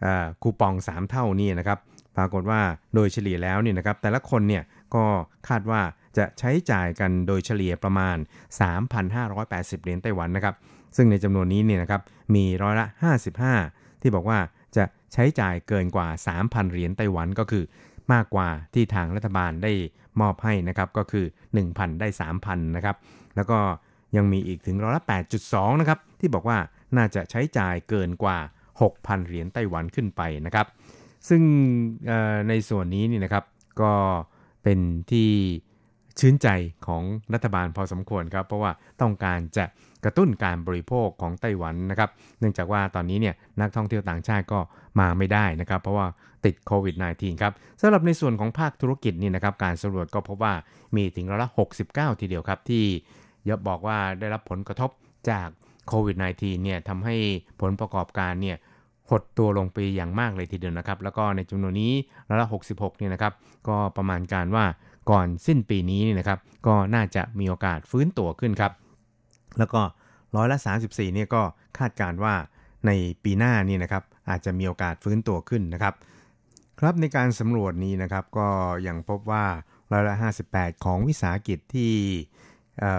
[0.05, 1.79] ออคูปอง 3 เท่านี้นะครับ
[2.17, 2.61] ปรากฏว่า
[2.95, 4.63] โดยเฉลี่ยแล้วเนี่ยนะครับแต่ละคนเนี่ย
[4.95, 5.07] ก็
[5.49, 5.83] คาดว่า
[6.19, 8.17] จะใช้จ่ายกันโดยเฉลี่ยประมาณ
[9.01, 10.55] 3,580 เหรียญไต้หวันนะครับ
[10.97, 12.03] ซึ่งในจำนวนนี้เนี่ยนะครับ
[12.35, 12.87] มีร้อยละ
[13.45, 14.39] 55 ที่บอกว่า
[14.77, 16.09] จะใช้จ่ายเกินกว่า
[16.41, 17.65] 3,000 เหรียญไต้หวันก็คือ
[18.13, 19.73] มากกว่าที่ทางรัฐบาลได้
[20.21, 21.27] มอบให้นะครับก็คือ
[21.63, 22.97] 1,000 ได้ 3,000 นะครับ
[23.37, 23.59] แล้วก็
[24.17, 25.05] ยังมีอีกถึงร้อยละ
[25.41, 26.59] 8.2 นะครับ ที่บอกว่า
[26.97, 28.39] น่าจะใช้จ่ายเกินกว่า
[28.83, 30.67] 6,000 เหรียญไต้หวันขึ้นไปนะครับ
[31.29, 31.43] ซึ่ง
[32.49, 33.45] ในส่วนนี้นี่นะครับ
[33.81, 33.93] ก็
[34.63, 34.79] เป็น
[35.11, 35.31] ที่
[36.21, 36.49] ชื่นใจ
[36.87, 37.03] ของ
[37.35, 39.65] รัฐบาลพอสมควรครับ เพราะว่าต้องการจะ
[40.05, 44.61] กระตุ้นการบริโภคของไต้หวันนะครับ เนื่องจากว่าตอนนี้เนี่ยนักท่องเที่ยวต่างชาติก็
[45.01, 46.07] มาไม่ได้นะครับ เพราะว่า
[46.45, 50.55] ติดโควิด -19 ครับสำหรับในส่วนของภาคธุรกิจนี่นะครับ การสำรวจก็พบว่า
[50.97, 51.51] มีถึงร้อยละ
[51.85, 52.85] 69 ทีเดียวครับ ที่
[53.49, 54.91] ยบบอกว่าได้รับผลกระทบ
[55.31, 55.49] จาก
[55.89, 57.17] โควิด -19 เนี่ยทำให้
[57.61, 58.57] ผลประกอบการเนี่ย
[59.11, 61.93] หดตัวลงไปอย่างมากเลยทีเดียวนะครับ แล้วก็ในจำนวนนี้
[62.29, 63.33] ร้อยละ66เนี่ยนะครับ
[63.69, 64.65] ก็ประมาณการว่า
[65.11, 68.73] ก่อนสิ้นปีนี้เนี่ยนะครับ ก็น่าจะมีโอกาสฟื้นตัวขึ้นครับ
[69.59, 69.81] แล้วก็
[70.37, 71.43] ร้อยละ 34เนี่ยก็
[71.79, 72.35] คาดการณ์ว่า
[72.87, 72.91] ใน
[73.25, 75.95] ปีหน้านี่นะครับ อาจจะมีโอกาสฟื้นตัวขึ้นนะครับ
[76.81, 78.49] ครับในการสำรวจนี้นะครับก็
[78.87, 79.45] ยังพบว่า
[79.93, 80.15] ร้อยละ
[80.51, 81.93] 58 ของวิสาหกิจที่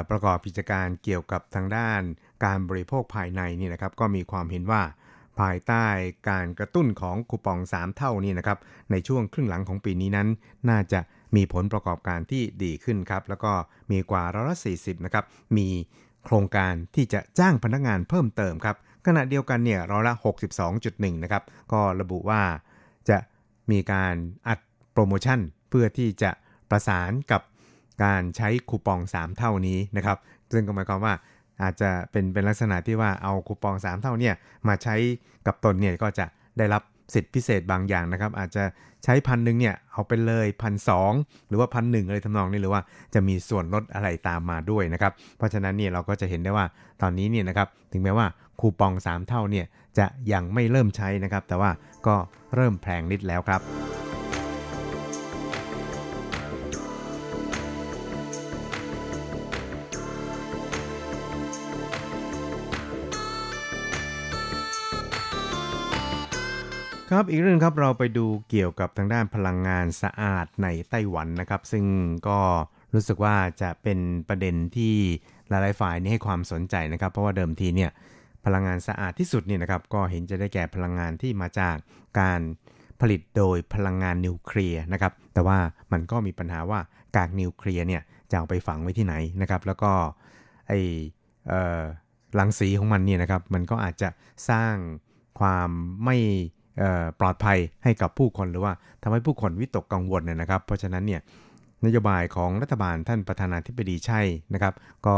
[0.09, 2.01] ประกอบกิจการเกี่ยวกับทางด้าน
[2.45, 4.81] การบริโภคภายในนี่นะครับ ก็มีความเห็นว่า
[5.39, 5.85] ภายใต้
[6.29, 8.57] การกระตุ้นของคูปอง 3 เท่านี้นะครับ
[8.91, 10.27] ในช่วงครึ่งหลังของปีนี้นั้น
[10.69, 10.99] น่าจะ
[11.35, 13.51] มีผลประกอบการที่ดีขึ้นครับ แล้วก็
[13.91, 15.25] มีกว่าร้อยละ40นะครับ
[15.57, 15.67] มี
[16.25, 18.75] โครงการที่จะจ้างพนักงานเพิ่มเติมครับ
[19.05, 20.13] ขณะเดียวกันเนี่ยร้อยละ
[20.69, 22.41] 62.1 นะครับ ก็ระบุว่า
[23.09, 23.17] จะ
[23.71, 24.15] มีการ
[24.47, 24.59] อัด
[24.93, 26.31] โปรโมชั่น เพื่อที่จะ
[26.69, 27.41] ประสานกับ
[28.03, 30.17] การใช้คูปอง 3 เท่านี้นะครับ
[30.53, 31.13] ซึ่งก็หมายความว่า
[31.63, 34.33] อาจจะเป็นเป็นลักษณะที่ว่าเอาคูปอง 3 เท่าเนี่ย
[34.67, 34.95] มาใช้
[35.47, 36.25] กับตนเนี่ยก็จะ
[36.57, 36.81] ได้รับ
[37.13, 38.63] สิทธิพิเศษบางอย่างนะครับ อาจจะ
[39.03, 40.89] ใช้พันหนึ่งเนี่ยเอาไปเลยพันส
[41.47, 42.81] หรือว่าพันหนึ่งอะไรทำนองนี้หรือว่า
[43.13, 46.65] จะมีส่วนลดอะไรตามมาด้วยนะครับ เพราะฉะนั้นเนี่ยเราก็จะเห็นได้ว่า
[47.01, 48.27] ตอนนี้เนี่ยนะครับถึงแม้ว่า
[48.59, 49.65] คูปอง 3 เท่าเนี่ย
[49.97, 51.71] จะยังไม่เริ่มใช้นะครับ แต่ว่า
[52.07, 52.15] ก็
[52.55, 53.61] เริ่มแพงนิดแล้วครับ
[67.13, 71.85] ครับอีกเรื่องครับเราไปดูเกี่ยวกับทางด้านพลังงานสะอาดในไต้หวันนะครับ ซึ่ง
[72.27, 72.39] ก็
[72.93, 74.95] รู้สึกว่าจะเป็นประเด็นที่
[75.49, 77.91] หลายๆฝ่ายนี่ให้ความสนใจนะครับ เพราะว่าเดิมทีเนี่ย
[78.45, 81.75] พลังงานสะอาดที่สุดเนี่ยนะครับก็เห็นจะได้แก่พลังงานที่มาจาก
[82.19, 82.39] การ
[83.01, 85.57] ผลิตโดยพลังงานนิวเคลียร์นะครับ แต่ว่า
[85.91, 86.79] มันก็มีปัญหาว่า
[87.15, 89.91] กากนิวเคลียร์เนี่ยจะเอาไปฝังไว้ที่ไหนนะครับ แล้วก็
[90.67, 90.71] ไอ
[91.47, 91.81] เอ่อ
[92.39, 94.09] รังสีของมันเนี่ยนะครับ มันก็อาจจะ
[94.49, 94.75] สร้าง
[95.39, 95.69] ความ
[96.05, 96.17] ไม่
[97.19, 101.21] ปลอดภัยให้กับผู้คนหรือว่าทำให้ผู้คนวิตกกังวลเนี่ยนะครับ เพราะฉะนั้นเนี่ย
[101.85, 104.21] นโยบายของรัฐบาลท่านประธานาธิบดีใช่
[104.53, 104.73] นะครับ
[105.07, 105.17] ก็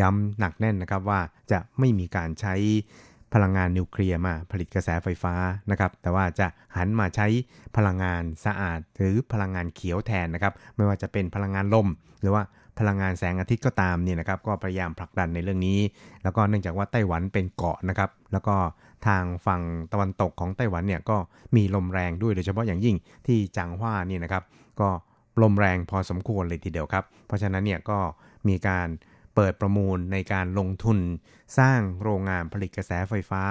[0.00, 1.20] ย้ำหนักแน่นนะครับว่า
[1.52, 2.54] จะไม่มีการใช้
[3.34, 5.34] พลังงานนิวเคลียร์มาผลิตกระแสไฟฟ้า
[5.70, 7.26] นะครับ แต่ว่าจะหันมาใช้
[7.76, 11.88] พลังงานสะอาด หรือพลังงานเขียวแทนนะครับ ไม่ว่าจะเป็นพลังงานลม
[12.20, 12.42] หรือว่า
[12.78, 15.78] พลังงานแสงอาทิตย์ก็ตามเนี่ยนะครับ ก็พยายามผลักดันในเรื่องนี้
[16.22, 18.56] แล้วก็เนื่องจากว่าไต้หวันเป็นเกาะนะครับ แล้วก็
[19.06, 21.16] ทางฝั่งตะวันตกของไต้หวันเนี่ยก็
[21.56, 24.44] มีลมแรงด้วยโดยเฉพาะอย่างยิ่งที่จางฮวานี่นะครับ
[24.80, 24.88] ก็
[25.42, 27.98] ลมแรงพอสมควรเลยทีเดียวครับ เพราะฉะนั้นเนี่ยก็
[28.48, 28.88] มีการ
[29.34, 30.98] เปิดประมูลในการลงทุน
[31.58, 33.44] สร้างโรงงานผลิตกระแสไฟฟ้า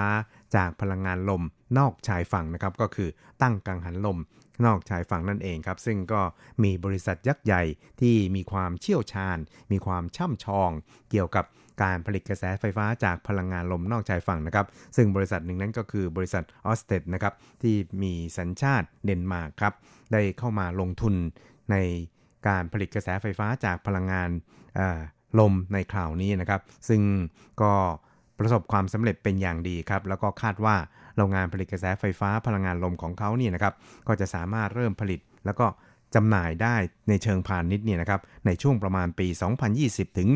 [0.56, 1.44] จากพลังงานลม
[1.78, 3.10] นอกชายฝั่งนะครับ ก็คือ
[3.42, 4.20] ตั้งกังหันลม
[4.66, 6.22] นอกชายฝั่งนั่นเองครับ ซึ่งก็
[6.64, 7.64] มีบริษัทยักษ์ใหญ่
[8.02, 9.38] ที่มีความเชี่ยวชาญ
[9.72, 10.72] มีความช่ำชอง
[11.12, 11.46] เกี่ยวกับ
[11.84, 14.66] การผลิตกระแสไฟฟ้าจากพลังงานลมนอกชายฝั่งนะครับ
[14.96, 19.74] ซึ่งบริษัทหนึ่งนั้นก็คือบริษัทออสเตดนะครับที่มีสัญชาติเดนมาร์กครับ
[20.14, 21.16] ได้เข้ามาลงทุน
[21.72, 21.76] ใน
[22.48, 24.30] การผลิตกระแสไฟฟ้าจากพลังงาน
[25.40, 27.02] ลมในคราวนี้นะครับ ซึ่ง
[27.62, 27.74] ก็
[28.40, 30.76] ประสบความสำเร็จเป็นอย่างดีครับ แล้วก็คาดว่า
[31.18, 33.74] โรงงานผลิตกระแสไฟฟ้าพลังงานลมของเขาเนี่ยนะครับ
[34.08, 35.66] ก็จะสามารถเริ่มผลิตแล้วก็
[36.16, 36.76] จำหน่ายได้
[37.10, 39.28] ในเชิงพาณิชย์เนี่ยนะครับในช่วงประมาณปี
[39.74, 40.30] 2020 ถึง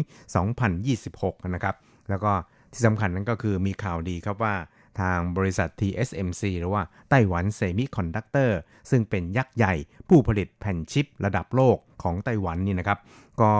[0.73, 1.75] 2026 นะครับ
[2.09, 2.31] แล้วก็
[2.73, 4.55] ที่สำคัญนั้นก็คือมีข่าวดีครับว่า
[4.99, 8.59] ทางบริษัท TSMC หรือว่าไต้หวันเซมิคอนดักเตอร์
[8.89, 9.73] ซึ่งเป็นยักษ์ใหญ่
[10.09, 12.99] ผู้ผลิตแผ่นชิประดับโลกของไต้หวันนี่นะครับ
[13.41, 13.53] ก็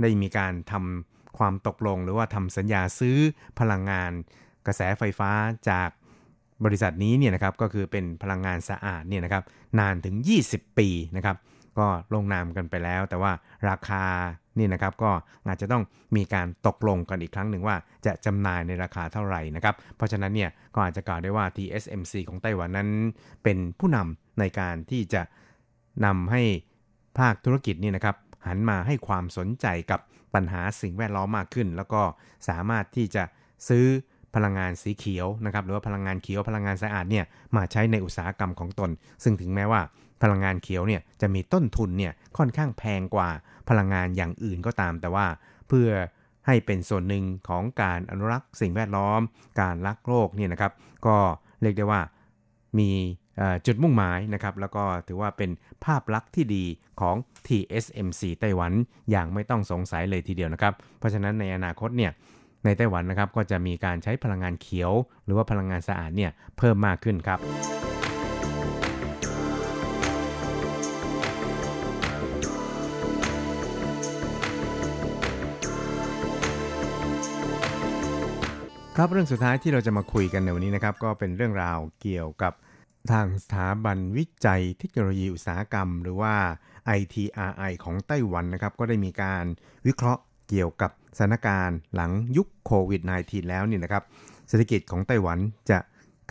[0.00, 3.18] ได้มีการทำความตกลงหรือว่าทำสัญญาซื้อ
[3.58, 4.12] พลังงาน
[4.66, 5.30] กระแสไฟฟ้า
[5.70, 5.90] จาก
[6.64, 9.44] บริษัทนี้เนี่ยนะครับก็คือเป็นพลังงานสะอาดเนี่ยนะครับ
[9.78, 10.16] นานถึง
[10.48, 11.36] 20 ปีนะครับ
[11.78, 13.32] ก็ลงนามกันไปแล้ว แต่ว่า
[13.68, 14.04] ราคา
[14.58, 15.10] นี่นะครับก็
[15.46, 15.82] อาจจะต้อง
[16.16, 22.88] มีการตกลงกันอีกครั้งหนึ่งว่าจะจำหน่ายในราคาเท่าไหร่นะครับ เพราะฉะนั้นเนี่ยก็อาจจะกล่าวได้ว่า TSMC ของไต้หวันนั้น
[23.42, 25.22] เป็นผู้นำในการที่จะ
[26.04, 26.42] นำให้
[27.18, 30.00] ภาคธุรกิจนี่นะครับหันมาให้ความสนใจกับ
[30.34, 32.02] ปัญหาสิ่งแวดล้อมมากขึ้น แล้วก็
[32.48, 33.22] สามารถที่จะ
[33.68, 33.86] ซื้อ
[34.34, 37.24] พลังงานสีเขียวนะครับหรือว่าพลังงานเขียวพลังงานสะอาดเนี่ย
[37.56, 38.90] มาใช้ในอุตสาหกรรมของตน
[39.22, 39.80] ซึ่งถึงแม้ว่า
[40.22, 43.28] พลังงานเขียวเนี่ยจะมีต้นทุนเนี่ยค่อนข้างแพงกว่า
[43.68, 45.26] พลังงานอย่างอื่นก็ตาม แต่ว่า
[45.68, 45.88] เพื่อ
[46.46, 49.20] ให้เป็นส่วนหนึ่งของการอนุรักษ์สิ่งแวดล้อม
[49.60, 50.72] การรักโลกเนี่ยนะครับ
[51.06, 51.16] ก็
[51.62, 52.00] เรียกได้ว่า
[52.78, 52.90] มี
[53.66, 55.50] จุดมุ่งหมายนะครับ แล้วก็ถือว่าเป็น
[55.84, 56.64] ภาพลักษณ์ที่ดี
[57.00, 58.72] ของ TSMC ไต้หวัน
[59.10, 62.12] อย่างไม่ต้องสงสัยเลยทีเดียวนะครับ เพราะฉะนั้นในอนาคตเนี่ย
[62.64, 64.92] ในไต้หวันนะครับก็จะมีการใช้พลังงานเขียว
[65.24, 67.38] หรือว่าพลังงานสะอาดเนี่ยเพิ่มมากขึ้นครับ
[79.02, 82.52] ครับเรื่องสุดท้ายที่เราจะมาคุยกันในวันนี้นะครับ ก็เป็นเรื่องราวเกี่ยวกับ
[83.12, 86.34] ทางสถาบันวิจัยเทคโนโลยีอุตสาหกรรม หรือว่า
[86.98, 89.44] ITRI ของไต้หวันนะครับ ก็ได้มีการ
[89.86, 94.04] วิเคราะห์เกี่ยวกับสถานการณ์หลังยุคโควิด -19 แล้วนี่นะครับ
[94.48, 95.38] เศรษฐกิจของไต้หวัน
[95.70, 95.78] จะ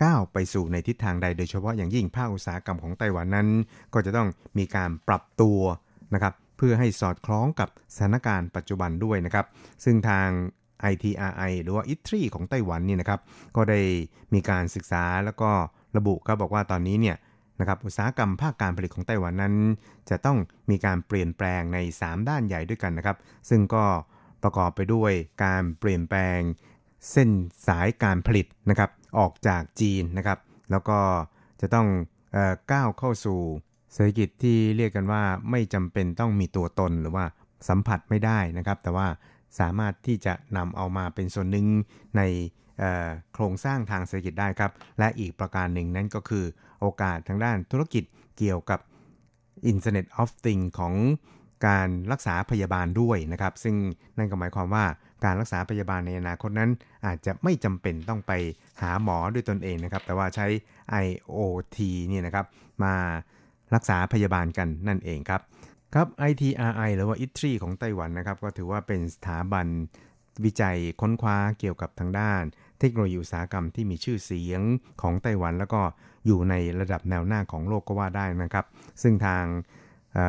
[0.02, 3.48] ก้าวไปสู่ในทิศทางใดโดยเฉพาะอย่างยิ่งภาคอุตสาหกรรมของไต้หวันนั้น
[3.94, 4.28] ก็จะต้อง
[4.58, 5.60] มีการปรับตัว
[6.14, 9.46] นะครับ เพื่อให้สอดคล้องกับสถานการณ์ปัจจุบันด้วยนะครับ
[9.84, 10.28] ซึ่งทาง
[10.92, 13.20] ITRI หรือว่า ITRI ของไต้หวันนี่นะครับ
[13.56, 13.80] ก็ได้
[14.34, 15.50] มีการศึกษาแล้วก็
[15.96, 17.16] ระบุก็บอกว่าตอนนี้เนี่ย
[17.60, 19.54] นะครับอุตสาหกรรมภาคการผลิตของไต้หวันนั้น
[20.10, 20.38] จะต้อง
[20.70, 23.16] มีการเปลี่ยนแปลงใน 3 ด้านใหญ่ด้วยกันนะครับ
[23.48, 23.84] ซึ่งก็
[24.42, 25.12] ประกอบไปด้วย
[25.44, 26.38] การเปลี่ยนแปลง
[27.10, 27.30] เส้น
[27.66, 30.38] สายการผลิตนะครับออกจากจีนนะครับ
[30.70, 30.98] แล้วก็
[31.60, 31.86] จะต้อง
[32.36, 33.40] ออก้าวเข้าสู่
[33.92, 37.24] เศรษฐกิจที่เรียกกันว่าไม่จำเป็นต้องมีตัวตนหรือว่า
[37.68, 39.06] สัมผัสไม่ได้นะครับ แต่ว่า
[39.58, 41.66] สามารถที่จะนำเอามาเป็นส่วนหนึ่ง
[42.16, 42.22] ใน
[43.34, 46.44] โครงสร้างทางเศรษฐกิจได้ครับ และอีกประการหนึ่งนั้นก็คือ
[46.80, 48.04] โอกาสทางด้านธุรกิจ
[48.38, 48.80] เกี่ยวกับ
[49.72, 50.94] Internet of Things ของ
[51.66, 53.76] การรักษาพยาบาลด้วยนะครับ ซึ่ง
[54.16, 54.84] นั่นก็หมายความว่า
[55.24, 56.70] การรักษาพยาบาลในอนาคตนั้น
[57.06, 58.32] อาจจะไม่จำเป็นต้องไป
[58.82, 60.46] หาหมอด้วยตนเองนะครับ แต่ว่าใช้
[61.04, 62.46] IoT เนี่ยนะครับ
[62.84, 62.94] มา
[63.74, 65.40] รักษาพยาบาลกันนั่นเองครับ
[65.94, 69.66] ครับ ITRI หรือว่า ITRI ของไต้หวันนะครับ ก็ถือว่าเป็นสถาบัน
[70.44, 72.42] วิจัยค้นคว้าเกี่ยวกับทางด้าน
[72.80, 74.62] เทคโนโลยีอุตสาหกรรมที่มีชื่อเสียง
[75.02, 75.80] ของไต้หวัน แล้วก็
[76.26, 78.66] อยู่ในระดับแนวหน้าของโลกก็ว่าได้นะครับ
[79.02, 79.44] ซึ่งทาง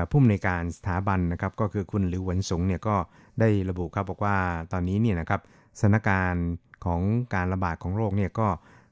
[0.10, 2.96] ผู้อำนวยการสถาบันนะครับก็คือคุณหลิวหวนสงเนี่ยก็
[3.40, 4.38] ได้ระบุครับบอกว่า
[4.72, 5.42] ตอนนี้เนี่ยนะครับ
[5.80, 6.48] สถานการณ์
[6.86, 7.02] ของ
[7.36, 8.48] การระบาดของโรคเนี่ยก็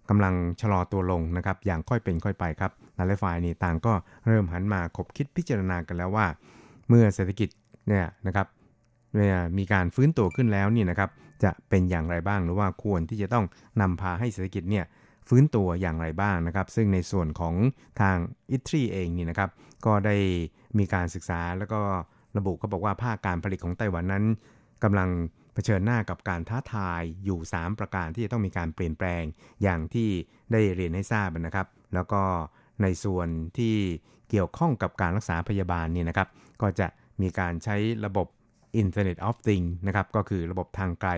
[0.10, 3.94] กำลังชะลอตัวลงนะครับอย่างค่อยเป็นค่อยไปครับหลายฝ่ายนี่ต่างก็
[4.28, 6.28] เริ่มหันมาคบคิดพิจารณากันแล้วว่า
[6.90, 7.50] เมื่อเศรษฐกิจ
[7.88, 8.48] เนี่ยนะครับ
[9.58, 11.10] มีการฟื้นตัวขึ้นแล้วนี่นะครับ
[11.44, 13.46] จะเป็นอย่างไรบ้างหรือว่าควรที่จะต้อง
[13.82, 14.86] นำพาให้เศรษฐกิจเนี่ย
[15.28, 17.56] ฟื้นตัวอย่างไรบ้างนะครับ ซึ่งในส่วนของ
[18.02, 18.18] ทาง
[18.52, 19.50] อิตรีเองนี่นะครับ
[19.86, 20.16] ก็ได้
[20.78, 21.82] มีการศึกษาแล้วก็
[22.38, 24.26] ระบุก็บอกว่าภาคการผลิตของไต้หวันนั้น
[24.84, 25.10] กำลัง
[25.54, 29.24] เผชิญหน้ากับการท้าทายอยู่ 3 ประการที่จะต้องมีการเปลี่ยนแปลง
[29.64, 30.10] อย่างที่
[30.52, 32.22] ได้เรียนให้ทราบนะครับ แล้วก็
[32.82, 33.76] ในส่วนที่
[34.30, 36.28] เกี่ยวข้องกับการรักษาพยาบาลนี่นะครับ
[36.62, 36.88] ก็จะ
[37.22, 38.28] มีการใช้ระบบ
[38.82, 41.12] Internet of Things นะครับ ก็คือระบบทางไกล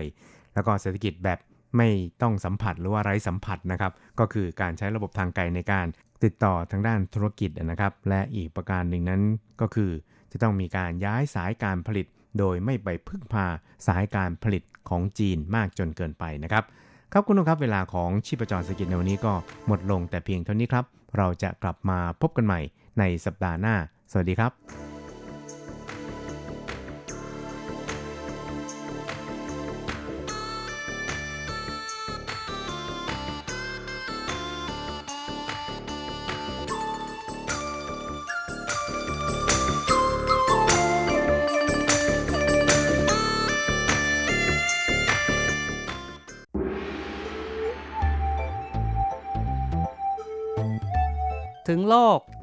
[0.54, 1.38] แล้วก็เศรษฐกิจแบบ
[1.76, 1.88] ไม่
[2.22, 5.86] ต้องสัมผัสหรือว่าไร้สัมผัสนะครับ ก็คือการใช้ระบบทางไกลในการ
[6.24, 9.22] ติดต่อทางด้านธุรกิจนะครับ และอีกประการหนึ่งนั้น
[9.60, 9.90] ก็คือ
[10.32, 12.06] จะต้องมีการย้ายสายการผลิต
[12.38, 13.46] โดยไม่ไปพึ่งพา
[13.86, 16.64] สายการผลิตของจีนมากจนเกินไปนะครับ
[17.12, 19.32] ครับคุณผู้ชมครับเวลาของชีพจรสกิจในวันนี้ก็
[19.66, 20.84] หมดลงแต่เพียงเท่านี้ครับ
[21.18, 22.60] เราจะกลับมาพบกันใหม่
[22.98, 23.74] ในสัปดาห์หน้า
[24.10, 24.52] สวัสดีครับ
[51.68, 52.20] ถึงโลก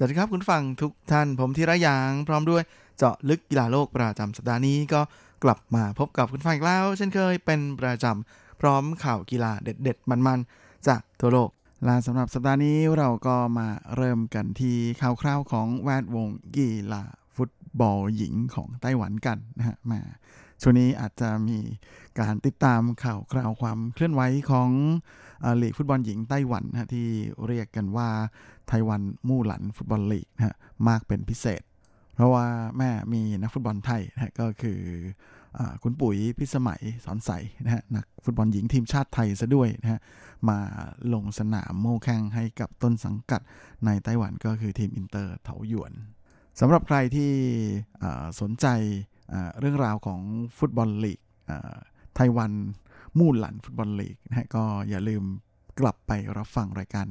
[0.00, 2.62] สวัสดีครับคุณฟังทุกท่านผมธีระยางพร้อมด้วย
[2.98, 5.00] เจาะลึกกีฬาโลกประจำสัปดาห์นี้ก็
[5.44, 11.50] กลับมาพบกับคุณฟังอีกแล้ว เช่นเคยเป็นประจำพร้อมข่าวกีฬาเด็ดๆ มันๆ จากทั่วโลก
[11.84, 17.02] และสำหรับสัปดาห์นี้เราก็มาเริ่มกันที่ข่าวคราวของแวดวงกีฬา
[17.36, 20.00] ฟุตบอลหญิงของไต้หวันกันนะฮะมา
[20.62, 21.58] ช่วงนี้อาจจะมี
[22.20, 24.70] การติดตามข่าวคราวความเคลื่อนไหวของ
[25.62, 27.06] ลีกฟุตบอลหญิงไต้หวันนะที่
[27.46, 28.08] เรียกกันว่า
[28.68, 30.56] ไต้หวันมู่หลันฟุตบอลลีกนะ
[30.88, 31.62] มากเป็นพิเศษ
[32.14, 32.46] เพราะว่า
[32.78, 34.80] ว่ามีนักฟุตบอลไทยนะก็คือ
[35.58, 37.30] อคุณปุ๋ยพิสมัย ศรไสย
[37.64, 40.00] นะฮะนักฟุตบอลหญิงทีมชาติไทยซะด้วยนะฮะ
[40.48, 40.58] มา
[41.14, 43.40] ลงสนามโม่แข้งให้กับต้นสังกัด
[43.86, 45.92] ในไต้หวันก็คือทีมอินเตอร์เถาหยวน
[46.60, 47.32] สำหรับใครที่
[48.40, 48.66] สนใจ
[49.58, 50.20] เรื่องราวของ
[50.58, 51.20] ฟุตบอลลีก
[52.18, 52.52] ไต้หวัน
[53.18, 55.24] มู่หลันฟุตบอลลีกนะฮะก็อย่าลืม
[55.80, 57.06] กลับไปรับฟังรายการ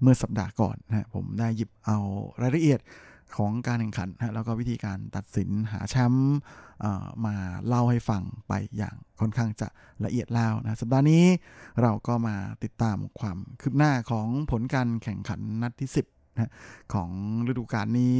[0.00, 1.98] เมื่อสัปดาห์ก่อนนะผมได้หยิบเอา
[2.42, 2.80] รายละเอียด
[3.36, 6.36] ของการแข่งขันนะแล้วก็วิธีการตัดสินหาแชมป์
[7.26, 7.34] มา
[7.66, 9.68] เล่าให้ฟังไปอย่างค่อนข้างจะ
[10.04, 11.24] ละเอียดแล้วนะสัปดาห์นี้
[11.82, 16.52] เราก็มาติดตามความคืบหน้าของผลการแข่งขันนัดที่ 10นะ
[16.94, 17.10] ของ
[17.48, 18.16] ฤดูกาลนี้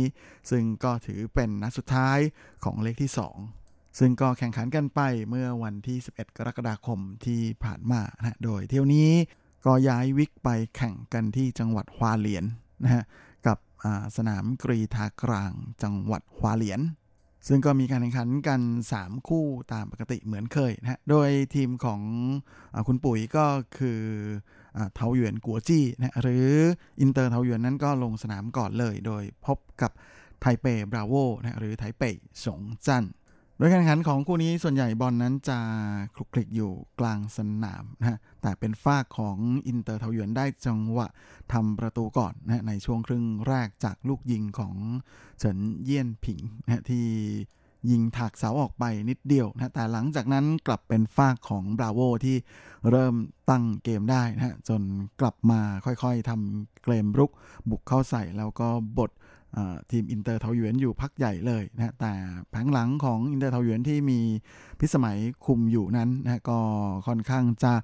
[0.51, 2.19] ซึ่งก็ถือเป็นนัดสุดท้าย
[2.65, 3.62] ของเลขที่ 2
[3.99, 9.11] ซึ่งก็แข่งขันกันไปเมื่อวันที่ 11 กรกฎาคมที่ผ่านมานะโดยเที่ยวนี้
[9.67, 12.45] ก็ย้ายวิกไปแข่งกันที่จังหวัดฮวาเหลียน
[12.85, 13.05] นะฮะ
[13.47, 13.59] กับ
[14.17, 15.53] สนามกรีธากลาง
[15.83, 16.81] จังหวัดฮวาเหลียน
[17.49, 18.61] ซึ่งก็มีการแข่งขันกัน
[18.97, 22.01] 3 คู่ตามปกติเหมือนเคยนะฮะโดยทีมของ
[22.75, 23.47] อคุณปุ๋ยก็
[23.79, 24.01] คือ
[24.95, 26.49] เทาหยวนกัวจี้นะหรือ
[27.01, 29.91] อินเตอร์เทาหยวนนั้นก็ลงสนามก่อนเลย โดยพบกับ
[30.41, 32.03] ไทเปบราโวนะหรือไทเป
[32.45, 33.05] สงจัน
[33.59, 35.59] โดยการแข่งขันของคู่นี้ส่วนใหญ่บอลนั้นจะ
[36.15, 39.39] คลุกคลีอยู่กลางสนามนะฮะแต่เป็นฝ่ายของ
[39.69, 41.07] อินเตอร์เถาหยวนได้จังหวะ
[41.53, 44.75] ทำประตูก่อนนะในช่วงครึ่งแรกจากลูกยิงของ
[45.39, 47.07] เฉินเยี่ยนผิงนะที่
[47.91, 52.37] ยิงถากเสาออกไปนิดเดียวนะแต่หลังจากนั้นกลับเป็นฝ่ายของบราโวที่
[52.91, 53.15] เริ่ม
[53.51, 54.83] ตั้งเกมได้นะจน
[55.21, 57.31] กลับมาค่อยๆทำเกมรุก
[57.71, 59.11] บุกเข้าใส่แล้วก็บด
[59.91, 62.13] ทีมอินเตอร์เถาหยวนอยู่พักใหญ่เลยนะแต่
[62.51, 64.21] แผงหลังของอินเตอร์เถาหยวนที่มี
[64.81, 66.59] พิสมัยคุมอยู่นั้นนะก็
[67.07, 67.75] ค่อนข้างจะ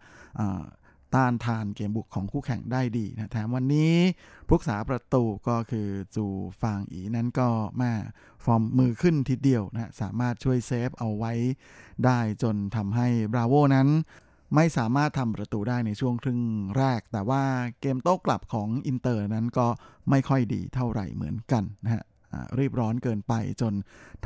[1.15, 3.95] ต้านทานเกมบุกของคู่แข่งได้ดีนะแถมวันนี้
[4.49, 6.27] ผู้รักษาประตูก็คือจู
[6.63, 7.49] ฟางอีนั้นก็
[7.81, 7.93] มา
[8.45, 11.33] ฟอร์มมือขึ้นทีเดียวนะสามารถช่วยเซฟเอาไว้
[12.05, 13.89] ได้จนทำให้บราโวนั้น
[14.55, 16.41] ไม่สามารถทำประตูได้ในช่วงครึ่ง
[16.79, 17.43] แรก แต่ว่า
[17.81, 19.67] เกมโต้กลับของอินเตอร์นั้นก็
[20.11, 22.05] ไม่ค่อยดีเท่าไหร่เหมือนกันนะฮะ
[22.59, 23.73] รีบร้อนเกินไปจน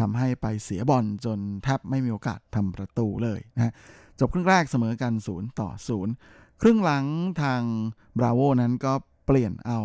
[0.01, 3.75] ทำให้ไปเสียบอลจนแทบไม่มีโอกาสทำประตูเลยนะ
[4.21, 5.71] จบครึ่งแรกเสมอกัน 0 ต่อ
[6.17, 7.05] 0 ครึ่งหลัง
[7.43, 7.63] ทาง
[8.19, 8.93] บราโวนั้นก็
[9.27, 9.81] เปลี่ยนเอา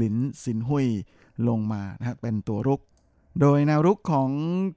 [0.00, 0.88] ลินซินหุย
[1.48, 2.80] ลงมานะฮะเป็นตัวรุก
[3.40, 4.30] โดยแนวรุกของ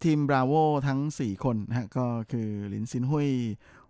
[0.04, 0.54] ทีมบราโว
[0.88, 3.30] ทั้ง 4 คนนะฮะก็คือลินซินหุย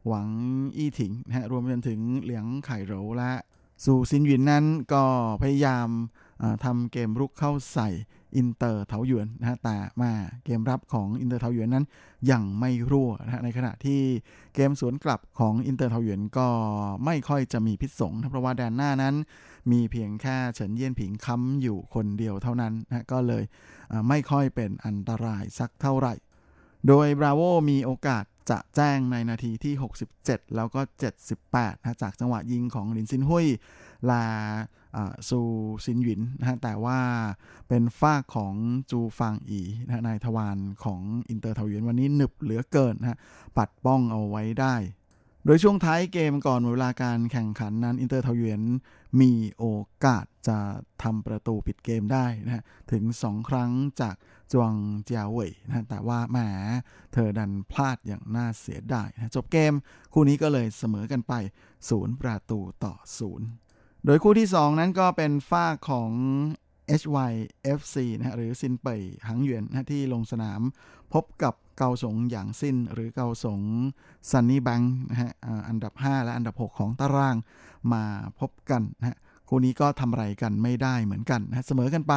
[0.07, 0.29] หวัง
[0.77, 3.31] อี้ถิงนะฮะรวมไปถึงเหลียงไข่โรและ
[3.83, 5.03] ซูซินหวินนั้นก็
[5.41, 5.87] พยายาม
[6.65, 7.89] ทำเกมรุกเข้าใส่
[8.35, 10.11] อินเตอร์เถาหยวนนะฮะแต่ว่า
[10.45, 11.85] เกมรับของอินเตอร์เถาหยวนนั้น
[12.31, 14.01] ยังไม่รั่วนะฮะในขณะที่
[14.55, 16.47] เกมสวนกลับของอินเตอร์เถาหยวนก็
[17.05, 19.15] ไม่ค่อยจะมีพิษสงเพราะว่าแดนหน้านั้น
[19.71, 23.43] มีเพียงแค่เฉินเยี่ยนผิงค้ำอยู่คนเดียวเท่านั้นนะก็เลย
[24.09, 26.13] ไม่ค่อยเป็นอันตรายสักเท่าไหร่
[26.87, 29.73] โดยบราโวมีโอกาสจะแจ้งในนาทีที่
[30.13, 30.81] 67 แล้วก็
[31.33, 33.47] 78นะจากจังหวะยิงของลินซินหุย
[34.09, 34.23] และ
[35.29, 35.39] ซู
[35.85, 36.99] ซินหวินนะฮะแต่ว่า
[37.67, 38.53] เป็นฝ่ายของ
[38.91, 43.17] จูฟางอีนะนายทวารของอินเตอร์เถาหยวนวันนี้หนึบเหลือเกินนะฮะ
[43.57, 44.75] ปัดป้องเอาไว้ได้
[45.49, 48.61] โดยช่วงท้ายเกมก่อนเวลาการแข่งขันนั้น อินเตอร์เถาหยวน
[49.21, 49.65] มีโอ
[50.05, 50.57] กาสจะ
[51.03, 53.71] ทำประตูปิดเกมได้นะฮะถึง 2 ครั้ง
[54.01, 54.15] จาก
[54.51, 54.73] จวง
[55.05, 56.37] เจียวเว่ยนะแต่ว่าแหม
[57.13, 59.73] เธอดันพลาดอย่างน่าเสียดายนะจบเกม
[60.13, 61.33] คู่นี้ก็เลยเสมอกันไป
[61.81, 62.93] 0 ประตูต่อ
[63.49, 66.11] 0 โดยคู่ที่ 2 นั้นก็เป็นฝ้าของ
[66.99, 70.61] HYFC นะหรือซินเป่ยหังหยวนนะที่ลงสนาม
[71.13, 73.61] พบกับเกาสงอย่างสิ้นหรือเกาสง
[74.31, 75.31] ซันนี่แบงค์นะฮะ
[75.67, 77.35] อันดับ 5 และอันดับ 6 ของตาราง
[77.93, 78.03] มา
[78.39, 79.17] พบกันนะ
[79.49, 82.13] คู่นี้ก็ทำอะไรกันไม่ได้เหมือนกันนะเสมอกันไป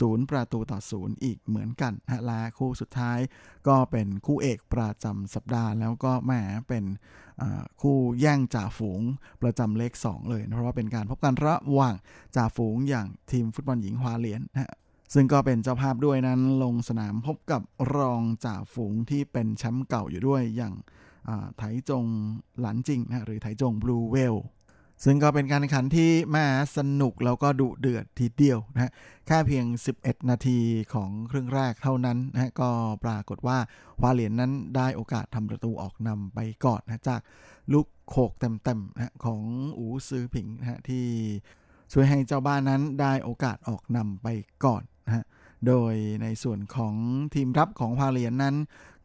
[0.00, 3.18] ศูนย์ประตูต่อศูนย์อีกเหมือนกันนะและคู่สุดท้าย
[3.68, 6.32] ก็เป็นคู่เอกประจำสัปดาห์แล้วก็แหม
[6.68, 6.84] เป็น
[7.80, 9.02] คู่แย่งจ่าฝูง
[9.42, 11.94] ประจำเลข 2 เลยนะเพราะว่าเป็นการพบกันระหว่าง
[12.36, 14.72] จ่าฝูงอย่างทีมฟุตบอลหญิงฮวาเลียนนะ
[15.14, 17.62] ซึ่งก็เป็นเจ้าภาพด้วยนั้นลงสนามพบกับ
[17.96, 20.74] รองจ่าฝูงที่เป็นแชมป์เก่าอยู่ด้วยอย่าง
[21.56, 22.04] ไถจง
[22.60, 24.34] หลันจริงนะหรือไถจงบลูเวล
[25.04, 26.44] ซึ่งก็เป็นการแข่งขันที่ม่
[26.76, 28.90] สนุกแล้วก็ดุเดือดทีเดียวนะฮะ
[29.26, 29.66] แค่เพียง
[29.98, 30.58] 11 นาที
[30.94, 32.70] ของครึ่งแรกเท่านั้นนะก็
[33.04, 33.58] ปรากฏว่า
[34.00, 37.20] ฮวาเลียนนั้นได้โอกาสทำประตูออกนำไปก่อนนะจาก
[37.72, 39.40] ลูกโขกเต็มๆนะของ
[39.78, 41.06] อูซือผิงนะที่
[41.92, 44.28] ช่วยให้เจ้าบ้านนั้นได้โอกาสออกนำไป
[44.64, 45.24] ก่อนนะฮะ
[45.66, 46.94] โดยในส่วนของ
[47.34, 48.56] ทีมรับของฮัวเหลียนนั้น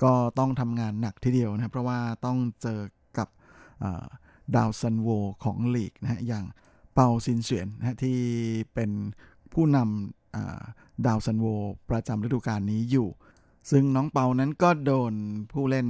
[0.03, 2.79] ก็ต้องทำงานหนักทีเดียวนะเพราะว่าต้องเจอ
[3.17, 3.27] กับ
[4.55, 5.09] ดาวซัลโว
[5.43, 6.45] ของลีกนะฮะอย่าง
[6.93, 8.17] เปาซินเสวียนนะที่
[8.73, 8.91] เป็น
[9.53, 11.45] ผู้นำดาวซัลโว
[11.89, 13.09] ประจำฤดูกาลนี้อยู่
[13.71, 15.13] ซึ่งน้องเปานั้นก็โดน
[15.51, 15.87] ผู้เล่น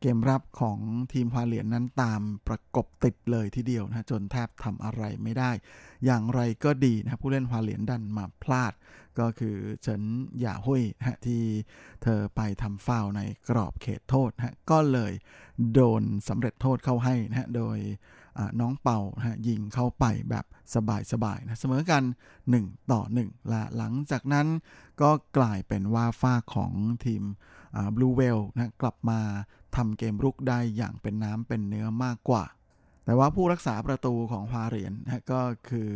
[0.00, 0.78] เกมรับของ
[1.12, 5.50] ทีมฮัวเหลียนนั้นตามประกบติดเลยทีเดียวนะจนแทบทำอะไรไม่ได้
[6.04, 8.72] อย่างไรก็ดีนะผู้เล่นพาเหรียญดันมาพลาด
[9.20, 10.02] ก็คือเฉิน
[10.40, 11.42] หย่าหุยนะที่
[12.02, 15.12] เธอไปทำฟาวในกรอบเขตโทษนะก็เลย
[15.72, 17.78] โดนสำเร็จโทษเข้าให้นะฮะโดย
[18.60, 20.44] น้องเป่านะยิงเข้าไปแบบ
[21.12, 22.02] สบายๆนะเสมอกัน
[22.46, 24.46] 1 ต่อ1และหลังจากนั้น
[25.00, 26.72] ก็กลายเป็นว่าฝ้าของ
[27.04, 27.22] ทีม
[27.94, 29.20] บลูเวลนะกลับมา
[29.76, 32.44] ทำเกมรุกได้อย่างเป็นน้ำเป็นเนื้อมากกว่า
[33.04, 35.90] แต่ว่าผู้รักษาประตูของฮวาเหรียญนะก็คือ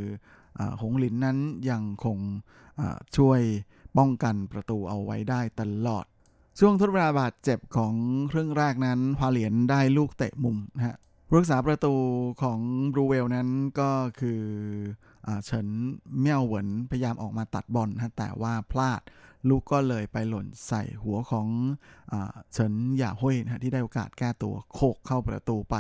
[0.80, 1.38] หงหลินนั้น
[1.70, 2.18] ยังคง
[3.16, 3.40] ช่วย
[3.98, 6.06] ป้องกันประตูเอาไว้ได้ตลอด
[6.58, 7.94] ช่วงทดเวลาบาดเจ็บของ
[8.32, 10.96] ครึ่งแรกนั้นฮวาเหรียญได้ลูกเตะมุมนะฮะ
[11.34, 11.94] รักษาประตู
[12.42, 12.60] ของ
[12.92, 13.48] บรูเวลนั้น
[13.80, 13.90] ก็
[14.20, 14.42] คือ
[15.44, 15.68] เฉิน
[16.20, 19.00] เมี่ยวเหวินพยายามออกมาตัดบอลนะแต่ว่าพลาด
[19.48, 21.48] ลูกก็เลยไปหล่นใส่หัวของ
[22.52, 25.76] เฉินหย่าห้ยนะที่ได้โอกาสแก้ตัวโคกเข้าประตูไป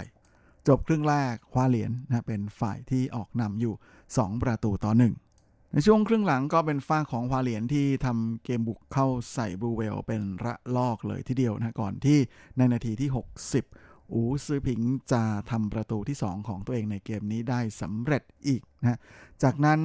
[0.68, 3.74] จบครึ่งแรกคว้าเหรียญนะเป็นฝ่ายที่ออกนำอยู่
[4.14, 12.18] 2 ประตูต่อ 1 ในช่วงครึ่งหลังก็เป็นฝ้าของฮวาเหรียญที่ทำเกมบุกเข้าใส่บรูเวลเป็นระลอกเลยทีเดียวนะก่อนที่
[12.56, 14.80] ในนาทีที่ 60 อูซือผิง
[15.12, 18.98] จะทำประตูที่ 2 ของตัวเองในเกมนี้ได้สำเร็จอีกนะ
[19.42, 19.80] จากนั้น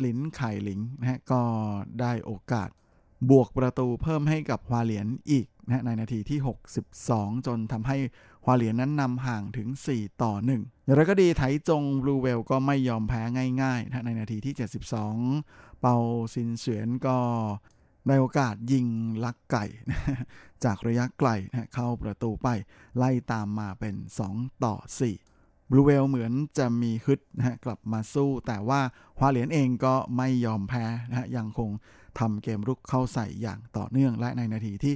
[0.00, 1.42] หลินไข่หลิงนะก็
[2.00, 2.68] ได้โอกาส
[3.30, 6.38] บวกประตูเพิ่มให้กับฮวาเหลียนอีกนะในนาทีที่
[6.92, 7.96] 62 จนทำให้
[8.44, 13.22] ฮวาเหลียนนั้นนำห่างถึง 4 ต่อ 1 อย่างไรก็ดีไถจงบลูเวลก็ไม่ยอมแพ้
[13.62, 14.54] ง่ายๆนะในนาทีที่
[15.18, 15.96] 72 เปา
[16.34, 17.18] ซินเสวียนก็
[18.06, 18.86] ได้โอกาสยิง
[19.24, 19.64] ลักไก่
[20.64, 22.48] จากระยะไกลนะเข้าประตูไป
[22.96, 23.94] ไล่ตามมาเป็น
[24.28, 24.74] 2 ต่อ
[25.22, 28.80] 4 บลูเวลเหมือนจะมีฮึดนะกลับมาสู้ แต่ว่า
[29.18, 31.70] ฮวาเหลียนเองก็ไม่ยอมแพ้นะยังคง
[32.18, 34.94] ทำเกมรุกเข้าใส่อย่างต่อเนื่องและในนาทีที่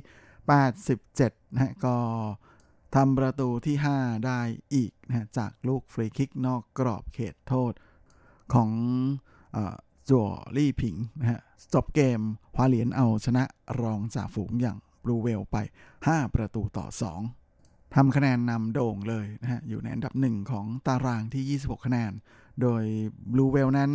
[0.79, 1.97] 87นะก็
[2.95, 4.41] ทำประตูที่ 5 ได้
[4.75, 7.73] อีกนะจากลูกฟรีคิกนอกกรอบเขตโทษ
[8.55, 8.71] ของ
[10.09, 11.41] จั่วลี่ผิงนะฮะ
[11.75, 12.21] จบเกม
[12.55, 13.45] คว้าเหรียญเอาชนะ
[13.81, 15.57] รองจากฝูงอย่างบรูเวลไป
[15.97, 16.87] 5 ประตูต่อ
[17.41, 22.13] 2ทำคะแนนนำโด่งเลยนะฮะอยู่ในอันดับหนึ่งของตารางที่ 26 คะแนน
[22.63, 22.85] โดย
[23.33, 23.93] Blue Whale นั้น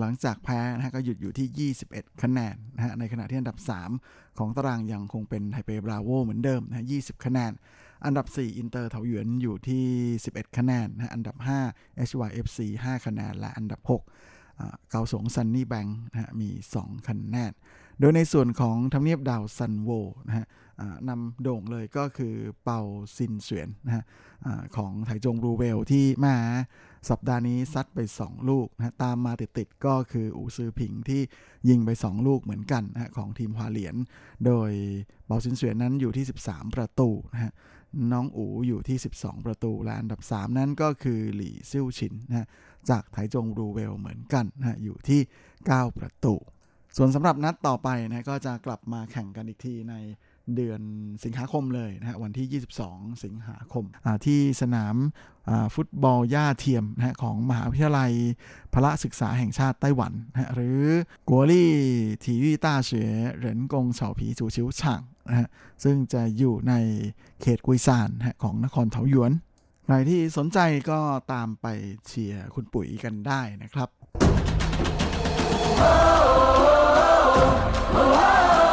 [0.00, 3.58] หลังจากแพ้นะฮะก็หยุดอยู่ที่ 21 คะแนนนะฮะในขณะที่อันดับ
[3.98, 7.52] 3 ของตารางยังคงเป็นไทเปบราโวเหมือนเดิมนะ20 คะแนน
[8.04, 9.84] อันดับ 4 อินเตอร์เถาหยวนอยู่ที่
[10.24, 11.36] 11 คะแนนนะอันดับ
[11.68, 17.52] 5 HYFC 5 คะแนน และอันดับ 6 เกาสง Sunny Bank นะฮะมี 2 คะแนน
[18.00, 19.90] โดยในส่วนของทำเนียบดาวซัลโว
[20.26, 20.46] นะฮะ
[21.08, 22.34] นำโด่งเลยก็คือ
[22.64, 22.80] เปา
[23.16, 24.04] ซินเสวียนนะฮะ
[24.76, 26.36] ของไถจงรูเวลที่มา
[27.10, 31.22] สัปดาห์นี้ซัดไป 2 ลูกนะตามมาติดๆก็คืออูซือผิงที่
[31.68, 33.96] ยิงไป 2 ลูกเหมือนกันนะของทีมฮวาเหลียน
[34.46, 34.70] โดย
[35.26, 37.52] เบาซินเสวียนนั้นอยู่ที่ 13 ประตูนะฮะ
[38.12, 42.48] น้องอูอยู่ที่ 12 ประตู และอันดับ 3 นั้นก็คือหลี่ซิ่วชินนะ
[42.90, 45.20] จากไถจงรูเวลเหมือนกันนะอยู่ที่
[45.58, 46.34] 9 ประตู
[46.96, 49.94] ส่วนสำหรับนัดต่อไปนะก็จะกลับมาแข่งกันอีกทีใน
[50.56, 50.80] เดือน
[51.24, 53.84] สิงหาคมเลยนะฮะวันที่ 22 สิงหาคม
[54.26, 54.96] ที่สนาม
[55.74, 58.12] ฟุตบอลหญ้าเทียมนะของมหาวิทยาลัย
[58.72, 60.82] พระศึกษาแห่งชาติไต้หวันนะหรือ
[61.28, 61.72] กัวลี่
[62.24, 65.48] ทีวีต้าเฉยเหรินกงเฉาผีจูชิวช่างนะฮะ
[65.84, 66.74] ซึ่งจะอยู่ใน
[67.40, 69.32] เขตกุยซานนะของนครเถาหยวน
[69.84, 70.58] ใครที่สนใจ
[70.90, 71.00] ก็
[71.32, 71.66] ตามไป
[72.06, 73.88] เชียร์คุณปุ๋ยกันได้นะครับ
[78.62, 78.63] แ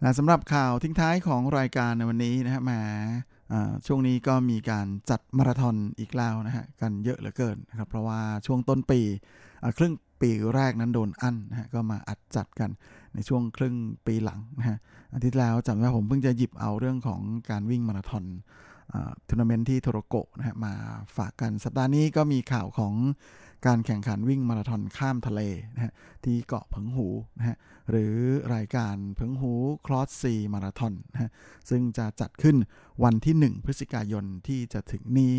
[0.00, 2.80] นะสำหรับข่าวทิ้งท้ายของรายการในวันนี้นะฮะมา
[3.86, 9.00] ช่วงนี้ก็มีการจัดมาราธอนอีกแล้วนะฮะกันเยอะเหลือเกินนะครับเพราะว่าช่วงต้นปี
[9.78, 12.70] ครึ่งปีแรกนั้นโดนอั้นนะฮะก็มาอัดจัดกัน
[13.14, 13.74] ในช่วงครึ่ง
[14.06, 14.78] ปีหลังนะฮะ
[15.14, 17.20] อาทิตย์แล้วจำได้ผมเพิ่งจะหยิบเอาเรื่องของ
[17.50, 18.24] การวิ่งมาราธอน
[19.28, 20.72] ทัวร์นาเมนต์ที่โทโรโกะนะฮะมา
[21.16, 22.94] ฝากกันสัปดาห์นี้ก็มีข่าวของ
[23.66, 25.40] การแข่งขันวิ่งมาราธอนข้ามทะเล
[25.74, 25.92] นะฮะ
[26.24, 27.06] ที่เกาะเพิงหู
[27.38, 27.56] นะฮะ
[27.90, 28.14] หรือ
[28.54, 29.52] รายการเพิงหู
[29.86, 31.30] Cross Sea Marathon นะฮะ
[31.70, 32.56] ซึ่งจะจัดขึ้น
[33.04, 35.34] วันที่ 1 พฤศจิกายนที่จะถึงนี้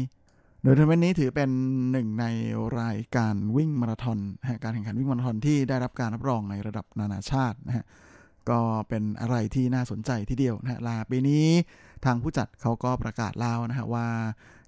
[0.61, 1.49] โดยทัวร์นาเมนต์นี้ถือเป็น
[1.91, 2.25] หนึ่งใน
[2.81, 4.19] รายการวิ่งมาราธอน
[4.63, 7.85] การแข่งขันวิ่งมาราธอนที่ได้รับการรับรองในระดับนานาชาตินะฮะ
[8.49, 8.59] ก็
[8.89, 11.45] เป็นอะไรที่น่าสนใจทีเดียวนะฮะลาปีนี้
[12.05, 14.07] ทางผู้จัดเขาก็ประกาศแล้วนะฮะว่า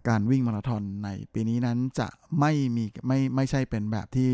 [0.10, 2.08] การวิ่งมาราธอนในปีนี้นั้นจะ
[2.40, 4.30] ไม่มีไม่ไม่ใช่เป็นแบบที่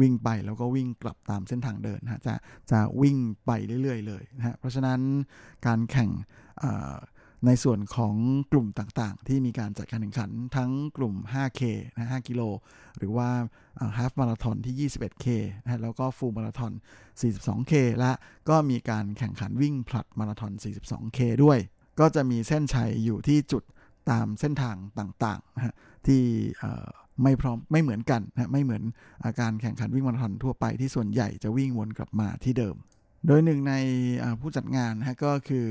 [0.00, 2.34] วิ่งไปแล้วก็วิ่งกลับตามเส้นทางเดินนะจะ
[2.70, 3.16] จะวิ่ง
[3.46, 3.50] ไป
[3.82, 5.00] เรื่อยๆเลยนะฮะเพราะฉะนั้น
[5.66, 6.10] การแข่ง
[7.46, 8.14] ในส่วนของ
[8.52, 11.62] กลุ่มต่างๆ ที่มีการจัดการแข่งขันทั้งกลุ่ม 5K
[11.96, 12.42] นะ5กิโล
[12.98, 13.28] หรือว่า
[13.98, 15.26] ฮาฟมาราธอนที่ 21K
[15.62, 16.72] นะแล้วก็ฟูลมาราธอน
[17.20, 18.12] 42K และ
[18.48, 21.58] ก็มีการแข่งขันวิ่งผลัดมาราธอน 42K ด้วย
[22.00, 23.62] ก็จะมีเส้นชัยอยู่ที่จุด
[24.12, 25.74] ตามเส้นทางต่างๆนะฮะ
[26.06, 26.22] ที่
[27.22, 28.82] ไม่พร้อมไม่เหมือนกันนะไม่เหมือน
[29.24, 32.76] อาการแข่งขันวิ่งมาราธอนทั่วไปที่ส่วนใหญ่จะวิ่งวนกลับมาที่เดิม
[33.26, 33.74] โดยหนึ่งใน
[34.40, 35.68] ผู้จัดงานนะก็คือ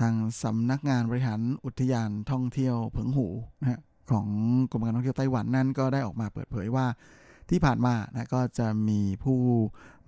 [0.00, 3.28] ทางสำนักงานบริหารอุทยานท่องเที่ยวเผิงหู
[3.60, 4.26] นะของ
[4.70, 6.86] กรมการท่องเที่ยวไต้หวันนั่นก็ได้ออกมาเปิดเผยว่า
[7.50, 9.38] ที่ผ่านมานะก็จะมีผู้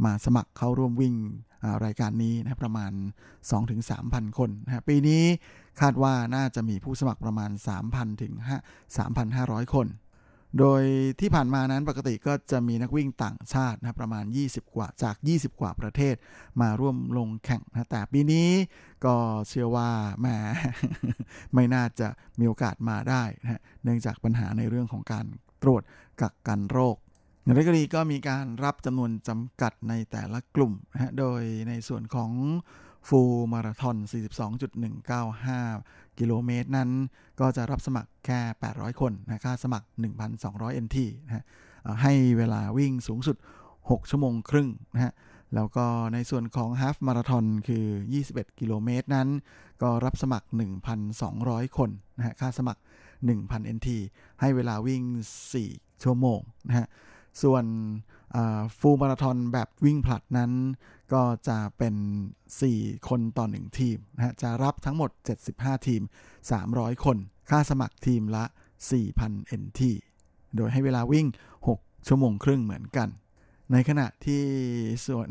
[0.05, 1.14] มาสมัครเข้าร่วมวิ่ง
[1.84, 2.92] รายการนี้นะประมาณ
[3.64, 5.22] 2-3,000 คนนะปีนี้
[5.81, 7.51] คาดว่าน่าจะมีผู้สมัครประมาณ
[7.87, 8.33] 3,000 ถึง
[9.05, 9.89] 3,500 คน
[10.61, 10.83] โดย
[11.20, 16.14] ที่ผ่านมานั้นปกติก็จะมีนักวิ่งต่างชาตินะประมาณ 20 กว่าจาก 20 กว่าประเทศ
[16.61, 18.49] มาร่วมลงแข่งนะแต่ปีนี้
[19.05, 19.14] ก็
[19.49, 19.89] เชื่อว่า
[20.20, 20.27] แหม
[21.55, 22.09] ไม่น่าจะ
[22.39, 25.27] มีโอกาสมาได้นะเนื่องจากปัญหาในเรื่องของการ
[25.62, 25.83] ตรวจ
[26.20, 26.97] กักกันโรค
[27.43, 32.31] อย่างไรก็ดีก็มีการรับจำนวนจำกัดในแต่ละกลุ่มนะฮะ โดยในส่วนของ
[33.09, 33.96] ฟูลมาราทอน
[34.68, 36.90] 42.195 กิโลเมตรนั้น
[37.40, 38.40] ก็จะรับสมัครแค่
[38.70, 39.86] 800 คนนะค่าสมัคร
[40.34, 41.44] 1,200 NT นะฮะ
[42.02, 43.36] ให้เวลาวิ่งสูงสุด
[43.72, 45.12] 6 ชั่วโมงครึ่งนะฮะ
[45.55, 47.84] แล้วก็ในส่วนของฮาฟมาราทอนคือ
[48.22, 49.28] 21 กิโลเมตรนั้น
[49.82, 50.46] ก็รับสมัคร
[51.12, 52.80] 1,200 คนนะฮะค่าสมัคร
[53.28, 53.88] 1,000 NT
[54.40, 55.02] ให้เวลาวิ่ง
[55.55, 56.86] 4 ชั่วโมงนะฮะ
[57.42, 57.64] ส่วน
[58.78, 60.53] ฟูลมาราทอนแบบวิ่งผลัดนั้น
[61.12, 61.95] ก็จะเป็น
[62.51, 65.11] 4 คนต่อ 1 ทีมนะฮะจะรับทั้งหมด
[65.49, 66.03] 75 ทีม
[66.53, 67.16] 300 คน
[67.51, 68.45] ค่าสมัครทีมละ
[69.03, 69.80] 4,000 NT
[70.57, 71.26] โดยให้เวลาวิ่ง
[71.66, 73.09] 6 ชั่วโมงครึ่งเหมือนกัน
[73.72, 74.43] ในขณะที่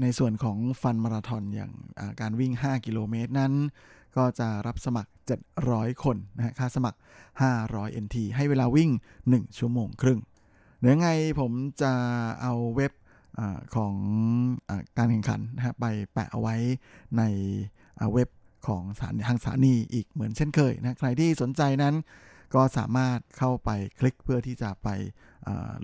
[0.02, 1.72] ในส่วนของฟันมาราทอนอย่าง
[2.22, 3.54] การวิ่ง 5 กิโลเมตรนั้น
[4.18, 5.12] ก็จะรับสมัคร
[5.56, 7.00] 700 คนนะฮะค่าสมัคร
[7.50, 8.92] 500 NT ให้เวลาวิ่ง
[9.24, 10.20] 1 ชั่วโมงครึ่ง
[10.84, 11.10] เดี๋ยวไง
[11.40, 11.94] ผมจะ
[12.42, 12.94] เอาเว็บ
[13.40, 13.42] อ
[13.76, 13.96] ของ
[14.70, 16.56] อการแข่งขันนะฮะไปแปะเอาไว้
[17.18, 17.24] ใน
[18.14, 18.30] เว็บ
[18.68, 21.96] ของสานทางสถานีอีกเหมือนเช่นเคยนะใครที่สนใจนั้น
[22.56, 23.70] ก็สามารถเข้าไป
[24.00, 24.90] คลิกเพื่อที่จะไป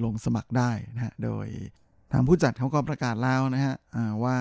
[0.04, 1.48] ลงสมัครได้นะฮะ โดย
[2.12, 3.76] ทางผู้จัดเขาก็ประกาศแล้วนะฮะ
[4.24, 4.38] ว่า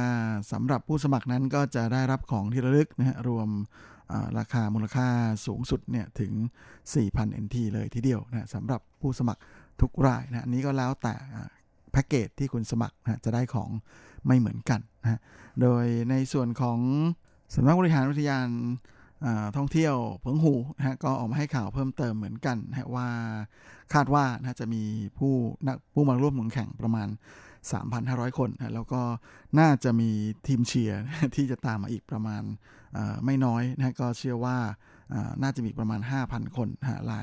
[0.52, 3.48] สำหรับผู้สมัครนั้นก็จะได้รับของที่ระลึกนะฮะรวม
[4.38, 5.08] ราคามูลค่า
[5.46, 6.32] สูงสุดเนี่ยถึง
[6.88, 9.40] 4,000 NT เลยทีเดียวนะสำหรับผู้สมัคร
[9.80, 11.14] ทุกรายนะอันนี้ก็แล้วแต่
[11.92, 13.70] แพ็กเกจที่คุณสมัครนะจะได้ของ
[14.26, 15.20] ไม่เหมือนกันนะ
[15.62, 16.78] โดยในส่วนของ
[17.54, 18.48] สำนักบริหารวิทยาน
[19.56, 23.08] ท่องเที่ยวเพิงหูนะฮะก็ออกมาให้ข่าวเพิ่มเติมเหมือนกันนะว่า
[23.94, 24.82] คาดว่านะจะมี
[25.18, 25.34] ผู้
[25.66, 27.08] นักผู้มาร่วมลงแข่งประมาณ
[27.72, 29.02] 3,500 คนนะแล้วก็
[29.58, 30.10] น่าจะมี
[30.46, 31.00] ทีมเชียร์
[31.36, 32.42] ที่จะตามมาอีกประมาณ
[33.24, 34.56] ไม่น้อยนะก็เชื่อว่า
[35.42, 37.20] น่าจะมีประมาณ 5,000 คนนะลา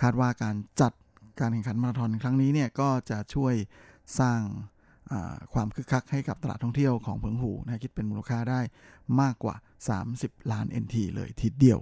[0.00, 0.92] คาดว่าการจัด
[1.40, 3.54] การแข่งขันมาราธอนครั้งนี้เนี่ยก็จะช่วย
[4.20, 4.40] สร้าง
[5.54, 8.60] ความคึกคักให้กับตลาดท่องเที่ยวของเพิงหูนะคิดเป็นมูลค่าได้
[9.20, 9.54] มากกว่า
[10.02, 11.80] 30 ล้าน NT เลยทีเดียว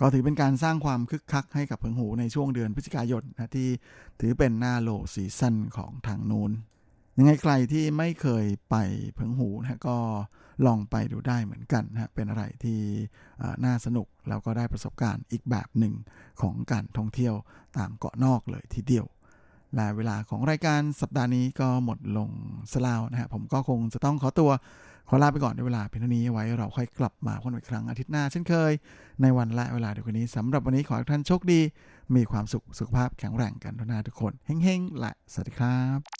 [0.00, 3.68] ก็ถือเป็นการสร้างความคึกคักให้กับเพิงหูในช่วงเดือนพฤศจิกายนนะที่
[4.20, 6.50] ถือเป็นหน้าโลซีซั่นของทางนู้น
[7.20, 8.76] ยังไงใครที่ไม่เคยไป
[9.14, 9.96] เพิงหูนะก็
[10.66, 12.78] ลองไปดูได้เหมือนกันนะเป็นอะไรที่
[13.64, 15.94] น่าสนุกแล้วก็ได้ประสบการณ์อีกแบบหนึ่ง
[16.40, 17.34] ของการท่องเที่ยว
[17.76, 19.06] ตามเกาะนอกเลยทีเดียว
[19.74, 22.30] และเวลาของรายการสัปดาห์นี้ก็หมดลง
[22.72, 24.50] สลาวนะฮะผมก็คงจะต้องขอตัว
[25.08, 28.72] ขอลาไปก่อนในเวลาเพียงเท่านี้ไว้เราค่อยกลับมาพบกันอีกครั้งอาทิตย์หน้าเช่นเคย
[29.22, 31.60] ในวันและเวลาเดียวกันนี้สำหรับวันนี้ขอให้ท่านโชคดี
[32.14, 36.19] มีความสุขสุขภาพแข็งแรงกันทุกนาทุกคนเฮ้งๆและสวัสดีครับ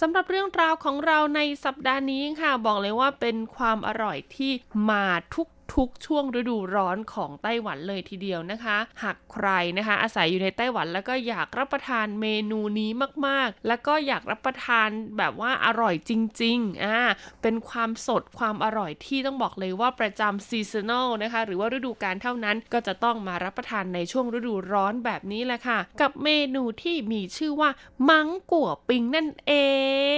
[0.00, 4.52] สำหรับเรื่องราวของเราในสัปดาห์นี้ค่ะ บอกเลยว่าเป็นความอร่อยที่
[4.90, 9.48] มาทุก ทุกช่วงฤดูร้อนของไต้หวันเลยทีเดียวนะคะ หากใคร
[9.78, 12.90] นะคะ อาศัยอยู่ในไต้หวันแล้วก็อยากรับประทานเมนูนี้
[13.26, 16.12] มากๆ แล้วก็อยากรับประทานแบบว่าอร่อยจ
[16.42, 16.98] ริงๆอ่า
[17.42, 27.70] เป็นความสดความอร่อยที่ต้องบอกเลยว่าประจำซีซันอลนะคะ หรือว่าฤดูกาลเท่านั้นก็จะต้องมารับประทานในช่วงฤดูร้อนแบบนี้แหละค่ะ กับเมนูที่มีชื่อว่า
[28.08, 29.52] มังกัวปิงนั่นเอ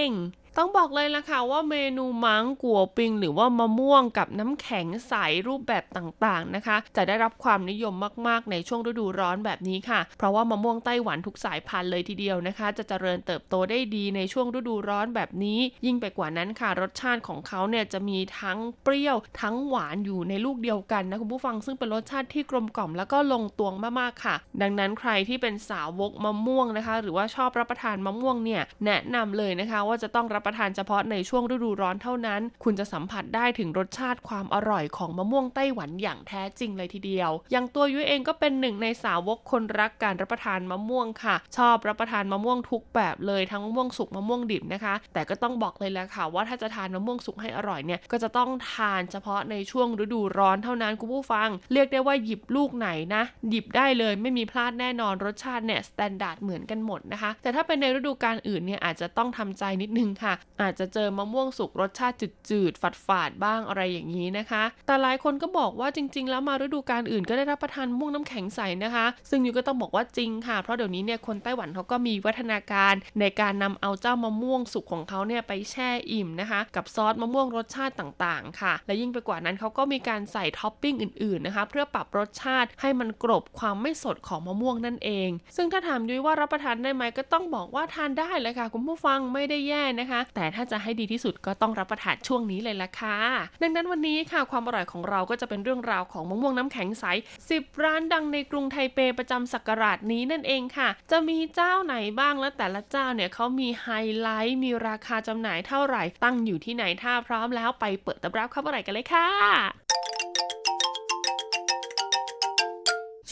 [0.05, 0.09] ง
[0.57, 5.13] ต้องบอกเลยละค่ะว่าเมนูมังกัวปิง หรือว่ามะม่วงกับน้ำแข็งใส
[5.47, 7.93] รูปแบบต่างๆนะคะ จะได้รับความนิยม
[8.27, 56.37] มากๆ ในช่วงฤดูร้อนแบบนี้ค่ะ เพราะว่ามะม่วงไต้หวันทุกสายพันธุ์เลยทีเดียวนะคะ จะเจริญเติบโตได้ดีในช่วงฤดูร้อนแบบนี้ ยิ่งไปกว่านั้นค่ะ รสชาติของเขาเนี่ยจะมีทั้งเปรี้ยวทั้งหวานอยู่ในลูกเดียวกันนะคุณผู้ฟังซึ่งเป็นรสชาติที่กลมกล่อมแล้วก็ลงตัวมากๆค่ะ ดังนั้นใครที่เป็นสาวกมะม่วงนะคะ หรือว่าชอบรับประทานมะม่วงเนี่ยแนะนำเลยนะคะ ว่าจะต้องรับประทานเฉพาะในช่วงฤดูร้อนเท่านั้น คุณจะสัมผัสได้ถึงรสชาติความอร่อยของมะม่วงไต้หวันอย่างแท้จริงเลยทีเดียว อย่างตัวยุ้ยเองก็เป็นหนึ่งในสาวกคนรักการรับประทานมะม่วงค่ะ ชอบรับประทานมะม่วงทุกแบบเลยทั้งมะม่วงสุกมะม่วงดิบนะคะ แต่ก็ต้องบอกเลยแหละค่ะว่าถ้าจะทานมะม่วงสุกให้อร่อยเนี่ยก็จะต้องทานเฉพาะในช่วงฤดูร้อนเท่านั้นคุณผู้ฟัง เรียกได้ว่าหยิบลูกไหนนะ หยิบได้เลยไม่มีพลาดแน่นอนรสชาติเนี่ย standard
[56.41, 62.15] เหมือนกันหมดนะคะ แต่ถ้าเป็นในฤดูกาลอื่นเนี่ยอาจจะต้องทำใจนิดนึงค่ะอาจจะเจอมะม่วงสุกรสชาติ
[62.49, 93.17] จืดๆฝาดๆบ้างอะไรอย่างนี้นะคะ แต่หลายคนก็บอกว่าจริง ๆ แล้วมาฤดูกาลอื่นก็ได้รับประทานมะม่วงน้ำแข็งใสนะคะ ซึ่งยูก็ต้องบอกว่าจริงค่ะ เพราะเดี๋ยวนี้เนี่ยคนไต้หวันเขาก็มีวิวัฒนาการในการนำเอาเจ้ามะม่วงสุกของเขาเนี่ยไปแช่อิ่มนะคะ กับซอสมะม่วงรสชาติต่างๆ ค่ะ และยิ่งไปกว่านั้นเขาก็มีการใส่ท็อปปิ้งอื่นๆนะคะเพื่อปรับรสชาติให้มันกรบความไม่สดของมะม่วงนั่นเอง ซึ่งถ้าถามยุ้ยว่ารับประทานได้ไหมก็ต้องบอกว่าทานได้เลยค่ะ คุณผู้ฟังไม่ได้แย่นะคะแต่ถ้าจะให้ดีที่สุดก็ต้องรับประทานช่วงนี้เลยละค่ะ
[93.61, 97.05] ดังนั้นวันนี้ค่ะความอร่อยของเราก็จะเป็นเรื่องราวของมะม่วงน้ำแข็งใส
[97.45, 103.87] 10 ร้านดังในกรุงไทเปประจำศักราชนี้นั่นเองค่ะ จะมีเจ้าไหนบ้างและแต่ละเจ้าเนี่ยเขามีไฮ
[104.19, 109.29] ไลท์มีราคาจำหน่ายเท่าไหร่ ตั้งอยู่ที่ไหนถ้าพร้อมแล้วไปเปิดตำรับความอร่อยกันเลยค่ะ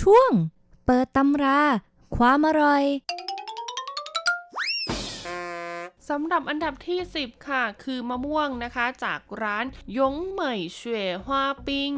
[0.02, 0.32] ช่วง
[0.86, 1.60] เปิดตำรา
[2.18, 2.84] ความอร่อย
[6.10, 9.66] สำหรับอันดับที่ 10 ค่ะ คือมะม่วงนะคะจากร้าน
[9.98, 11.92] ยงเหมยเฉวยฮวาปิง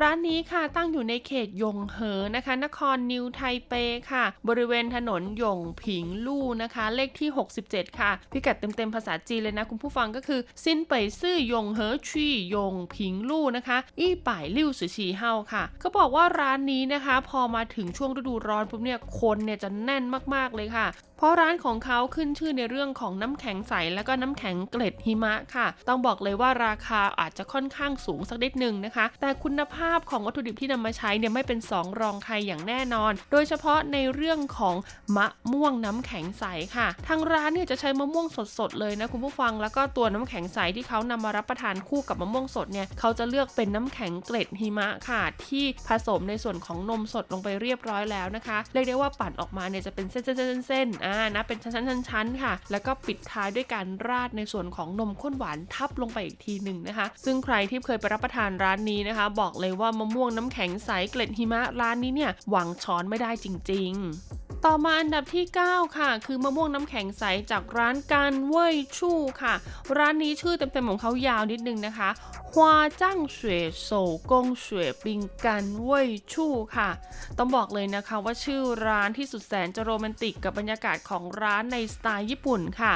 [0.00, 3.72] ร้านนี้ค่ะตั้งอยู่ในเขตยงเหอนะคะ นครนิวไทเป
[4.10, 7.30] ค่ะ บริเวณถนนยงผิงลู่นะคะ เลขที่
[7.64, 20.04] 67 ค่ะ พิกัดเต็มๆภาษาจีนเลยนะ คุณผู้ฟังก็คือ ซินเป่ยซื่อยงเหอชี่ยงผิงลู่นะคะอี้ป่ายลิ่วสือชีเฮาค่ะก็บอกว่าร้านนี้นะคะ พอมาถึงช่วงฤดูร้อนปุ๊บเนี่ยคนเนี่ยจะแน่น
[20.34, 20.88] มากๆเลยค่ะ
[21.18, 34.76] เพราะร้านของเขาขึ้นชื่อในเรื่องของน้ำแข็งใสแล้วก็น้ำแข็งเกล็ดหิมะค่ะ ต้องบอกเลยว่าราคาอาจจะค่อนข้างสูงสักนิดหนึ่งนะคะ แต่คุณภาพของวัตถุดิบที่นำมาใช้เนี่ยไม่เป็นสองรองใครอย่างแน่นอน โดยเฉพาะในเรื่องของ
[35.16, 36.44] มะม่วงน้ำแข็งใส
[36.76, 38.26] ค่ะ ทางร้านเนี่ยจะใช้มะม่วง
[38.58, 69.54] สดๆเลยนะคุณผู้ฟัง แล้วก็ตัวน้ำแข็งใสที่เขานำมารับประทานคู่กับมะม่วงสดเนี่ยเขาจะเลือกเป็นน้ำแข็งเกล็ดหิมะค่ะ ที่ผสมในส่วนของนมสดลงไปเรียบร้อยแล้วนะคะเรียกได้ว่าปั่นออกมาเนี่ยจะเป็นเส้นๆๆๆอ่านะเป็นชั้นๆๆค่ะ แล้วก็ปิดท้ายด้วยการราดในส่วนของนมข้นหวานทับลงไปอีกทีหนึ่งนะคะ ซึ่งใครที่เคยไปรับประทานร้านนี้นะคะ บอกเลยว่ามะม่วงน้ำแข็งใสเกล็ดหิมะร้านนี้เนี่ยหวังช้อนไม่ได้จริง ๆต่อมาอันดับที่ 9 ค่ะ คือมะม่วงน้ำแข็งใสจากร้านการเว่ยชู่ค่ะ
[69.96, 72.08] ร้านนี้ชื่อเต็มๆของเขายาวนิดนึงนะคะ
[72.54, 73.90] ฮวาจ้างเสวยโซ
[74.30, 76.90] กงเสวยปิงกันเว่ยชู่ค่ะ
[77.38, 82.92] ต้องบอกเลยนะคะว่าชื่อร้านที่สุดแสนจะโรแมนติกกับบรรยากาศของร้านในสไตล์ญี่ปุ่นค่ะ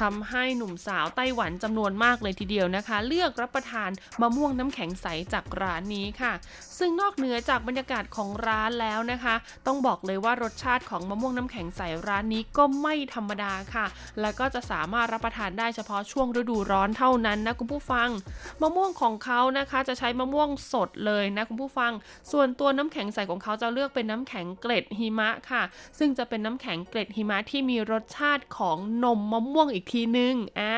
[0.00, 6.32] ทำให้หนุ่มสาวไต้หวันจำนวนมากเลยทีเดียวนะคะ เลือกรับประทานมะม่วงน้ำแข็งใสจากร้านนี้ค่ะ
[6.78, 9.34] ซึ่งนอกเหนือจากบรรยากาศของร้านแล้วนะคะ
[9.66, 13.86] ต้องบอกเลยว่ารสชาติของมะม่วงน้ำแข็งใสร้านนี้ก็ไม่ธรรมดาค่ะ
[14.20, 18.08] แล้วก็จะสามารถรับประทานได้เฉพาะช่วงฤดูร้อนเท่านั้นนะคุณผู้ฟัง
[18.62, 21.92] มะม่วงของเขานะคะจะใช้มะม่วงสดเลยนะคุณผู้ฟัง
[22.32, 25.62] ส่วนตัวน้ำแข็งใสของเขาจะเลือกเป็นน้ำแข็งเกล็ดหิมะค่ะ
[25.98, 30.74] ซึ่งจะเป็นน้ำแข็งเกล็ดหิมะที่มีรสชาติของนมมะม่วงอีกีกทีนึงอ่า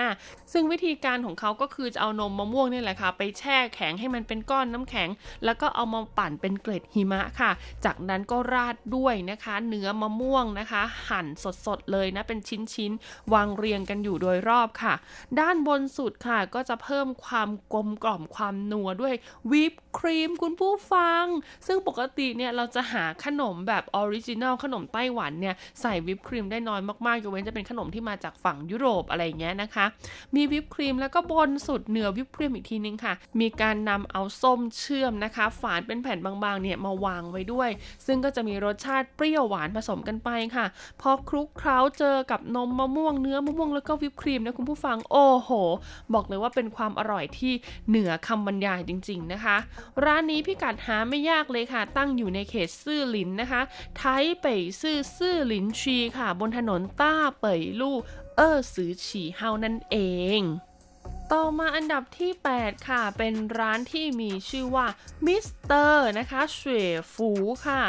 [0.52, 5.08] ซึ่งวิธีการของเขาก็คือจะเอานมมะม่วงนี่แหละค่ะ ไปแช่แข็งให้มันเป็นก้อนน้ำแข็ง
[5.44, 7.50] แล้วก็เอามาปั่นเป็นเกล็ดหิมะค่ะ
[7.84, 11.26] จากนั้นก็ราดด้วยนะคะ เนื้อมะม่วงนะคะ หั่น
[11.66, 12.38] สดๆเลยนะเป็น
[12.74, 14.94] ชิ้นๆวางเรียงกันอยู่โดยรอบค่ะ
[15.40, 19.14] ด้านบนสุดค่ะก็จะเพิ่มความกลมกล่อมความนัวด้วย
[19.52, 21.24] วิปครีมคุณผู้ฟัง
[21.66, 29.86] ซึ่งปกติเนี่ยเราจะหาขนมแบบออริจินัลขนมไต้หวันเนี่ยใส่วิปครีมได้น้อยมากๆยกเว้นจะเป็นขนมที่มาจากฝั่งยุโรปอะไรเงี้ยนะคะ
[30.34, 37.70] มีวิปครีมแล้วก็บนสุดเหนือวิปครีมอีกทีนึงค่ะ มีการนำเอาส้มเชื่อมนะคะ ฝานเป็นแผ่นบางๆเนี่ยมาวางไว้ด้วย
[38.06, 40.66] ซึ่งก็จะมีรสชาติเปรี้ยวหวานผสมกันไปค่ะ
[41.00, 45.50] พอคลุกเคล้าเจอกับนมมะม่วงเนื้อมะม่วงแล้วก็วิปครีมนะคุณผู้ฟังโอ้โห
[46.14, 47.52] บอกเลยว่าเป็นความอร่อยที่
[47.88, 49.56] เหนือคำบรรยายจริง ๆนะคะ
[50.04, 53.60] ร้านนี้พิกัดหาไม่ยากเลยค่ะ ตั้งอยู่ในเขตซื่อหลินนะคะ
[53.96, 54.02] 台
[54.40, 57.96] 北市士林區 ค่ะ บนถนน大北路
[58.40, 59.96] ออซือฉี่เฮานั่นเอ
[60.38, 60.40] ง
[61.32, 64.86] ต่อมาอันดับที่ 8 ค่ะ เป็นร้านที่มีชื่อว่า
[65.26, 66.62] มิสเตอร์นะคะ 雪
[66.94, 67.30] 腐
[67.66, 67.82] ค่ะ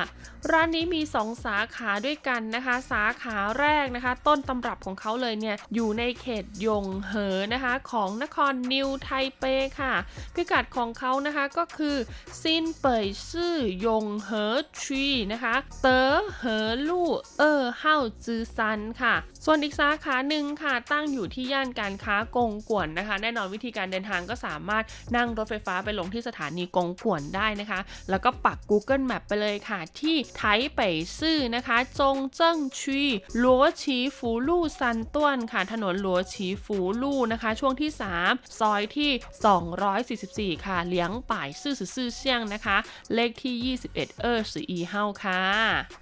[0.49, 9.43] ร้านนี้มี 2 สาขาด้วยกันนะคะ สาขาแรกนะคะ ต้นตำรับของเขาเลยเนี่ย อยู่ในเขตยงเหอนะคะ ของนครนิวไทเป
[9.79, 9.93] ค่ะ
[10.35, 11.97] พิกัดของเขานะคะก็คือ
[12.41, 19.15] ซินเป่ยซื่อยงเหอชีนะคะเต๋อเหอลู่เออเฮาจือซันค่ะ
[19.45, 24.83] ส่วนอีกสาขาหนึ่งค่ะ ตั้งอยู่ที่ย่านการค้ากงกวนนะคะ แน่นอนวิธีการเดินทางก็สามารถ
[25.15, 27.79] นั่งรถไฟฟ้าไปลงที่สถานีกงกวนได้นะคะ
[28.09, 30.43] แล้วก็ปัก Google Map ไปเลยค่ะที่ไท
[30.75, 33.01] เป่ยซื่อนะคะจงเจิ้งชี
[33.39, 37.89] หลัวฉีฟูลู่ซันต้วนค่ะ ถนนหลัวฉีฟูลู่นะคะ ช่วงที่
[38.23, 42.77] 3 ซอยที่ 244 ค่ะ เลี้ยงป่ายซื่อซื่อซื่อเชียงนะคะ
[43.13, 45.41] เลขที่ 21 เออสืออีเฮาค่ะ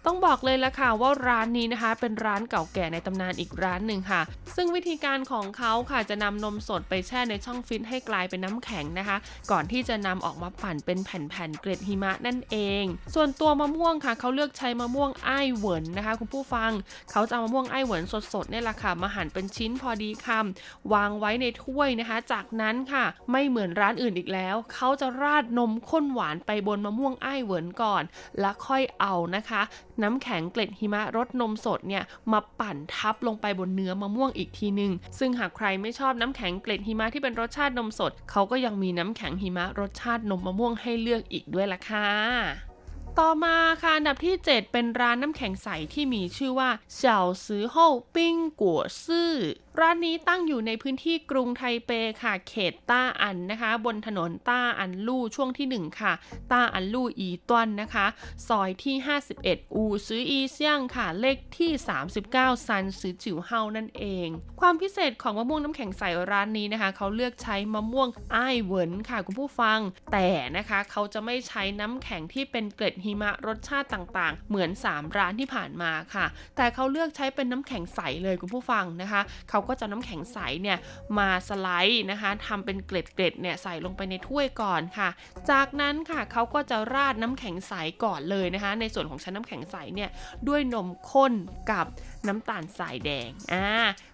[0.05, 4.21] ต้องบอกเลยละค่ะว่าร้านนี้นะคะ เป็นร้านเก่าแก่ในตำนานอีกร้านหนึ่งค่ะ
[4.55, 9.17] ซึ่งวิธีการของเขาค่ะจะนำนมสดไปแช่ในช่องฟิตให้กลายเป็นน้ำแข็งนะคะ
[9.51, 12.84] ก่อนที่จะนำออกมาปั่นเป็นแผ่นๆเกล็ดหิมะนั่นเอง
[13.15, 16.72] ส่วนตัวมะม่วงค่ะเขาเลือกใช้มะม่วงไอ้เหวินนะคะ คุณผู้ฟัง
[17.11, 18.03] เขาจะเอามะม่วงไอ้เหวิน
[18.34, 28.03] สดๆเนี่ยแหละค่ะมาหั่นเป็นชิ้นพอดีคำวางไว้ในถ้วยนะคะ จากนั้นค่ะไม่เหมือนร้านอื่นอีกแล้ว เขาจะราดนมข้นหวานไปบนมะม่วงไอ้เหวินก่อน
[28.39, 29.61] แล้วค่อยเอานะคะ
[30.03, 42.68] น้ำแข็งเกล็ดหิมะรสนมสดเนี่ยมาปั่นทับลงไปบนเนื้อมะม่วงอีกทีหนึ่งซึ่งหากใครไม่ชอบน้ำแข็งเกล็ดหิมะที่เป็นรสชาตินมสด เขาก็ยังมีน้ำแข็งหิมะรสชาตินมมะม่วงให้เลือกอีกด้วยล่ะค่ะ
[43.18, 47.78] ต่อมาค่ะอันดับที่ 7 เป็นร้านน้ำแข็งใสที่มีชื่อว่าเฉาซื้อโฮ
[48.16, 49.34] ปิ้งกัวซื่อ
[49.80, 51.91] ร้านนี้ตั้งอยู่ในพื้นที่กรุงไทเป
[52.24, 56.14] ค่ะ เขตต้าอันนะคะ บนถนนต้าอันลู่ช่วงที่ 1 ค่ะ
[56.51, 58.05] 大安路一段 นะคะ
[58.47, 58.95] ซอยที่
[59.36, 61.72] 51 五十一巷 ค่ะ เลขที่
[62.20, 64.28] 39 三十九號 นั่นเอง
[64.62, 69.80] ความพิเศษของมะม่วงน้ำแข็งใสร้านนี้นะคะ เขาเลือกใช้มะม่วงไอ้เหวินค่ะคุณผู้ฟัง
[70.12, 76.26] แต่นะคะเขาจะไม่ใช้น้ำแข็งที่เป็นเกล็ดหิมะรสชาติต่างๆ เหมือน 3 ร้านที่ผ่านมาค่ะ
[76.58, 80.78] แต่เขาเลือกใช้เป็นน้ำแข็งใสเลยคุณผู้ฟังนะคะ เขาก็จะน้ำแข็งใสเนี่ย
[81.18, 85.10] มาสไลด์นะคะทำเป็นเกล็ดๆเนี่ยใส่ลงไปในถ้วยก่อนค่ะ
[85.52, 87.74] จากนั้นค่ะเขาก็จะราดน้ำแข็งใส
[88.04, 90.10] ก่อนเลยนะคะ ในส่วนของชั้นน้ำแข็งใสเนี่ย
[90.47, 91.34] ด้วยนมข้น
[91.72, 91.86] กับ
[92.28, 93.67] น้ำตาลสายแดงอ่า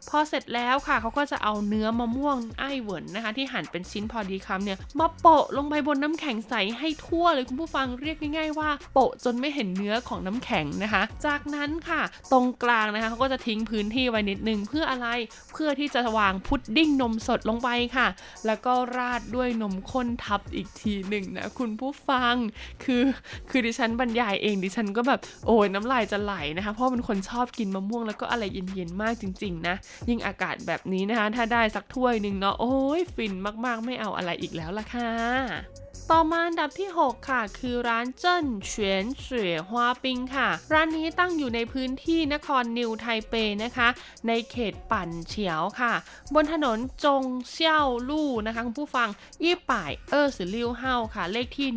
[0.10, 12.02] พอเสร็จแล้วค่ะเขาก็จะเอาเนื้อมะม่วงไอ้เหวินนะคะ ที่หั่นเป็นชิ้นพอดีคำเนี่ยมาโปะลงไปบนน้ำแข็งใสให้ทั่วเลยคุณผู้ฟังเรียกง่ายๆว่าโปะจนไม่เห็นเนื้อของน้ำแข็งนะคะ จากนั้นค่ะ
[12.32, 15.08] ตรงกลางนะคะเขาก็จะทิ้งพื้นที่ไว้นิดนึงเพื่ออะไร
[15.54, 18.08] เพื่อที่จะวางพุดดิ้งนมสดลงไปค่ะ
[18.46, 22.36] แล้วก็ราดด้วยนมข้นทับอีกทีหนึ่งนะคุณผู้ฟัง
[22.84, 23.04] คือ
[23.50, 29.76] คือดิฉันบรรยายเองดิฉันก็แบบโอ้ยน้ำลายจะไหลนะคะ เพราะเป็นคนชอบกินมะม่วงแล้วก็อะไรเย็นๆมากจริง ๆ นะ
[30.10, 33.34] ยิ่งอากาศแบบนี้นะคะ ถ้าได้สักถ้วยหนึ่งเนาะโอ้ยฟิน
[33.66, 43.34] มากๆไม่เอาอะไรอีกแล้วล่ะค่ะ ต่อมาอันดับที่ 6 ค่ะ คือร้านเจิ้นเฉียนเสวยฮวาปิงค่ะ ร้านนี้ตั้งอยู่ในพื้นที่นครนิวไทเป
[43.64, 43.88] นะคะ
[44.28, 45.94] ในเขตปั่นเฉียวค่ะ
[46.36, 49.10] บนถนนจงเซี่ยวลู่นะคะคุณผู้ฟัง
[49.44, 51.68] ยี่ป่ายเออสือลิ่วเฮาค่ะ เลขที่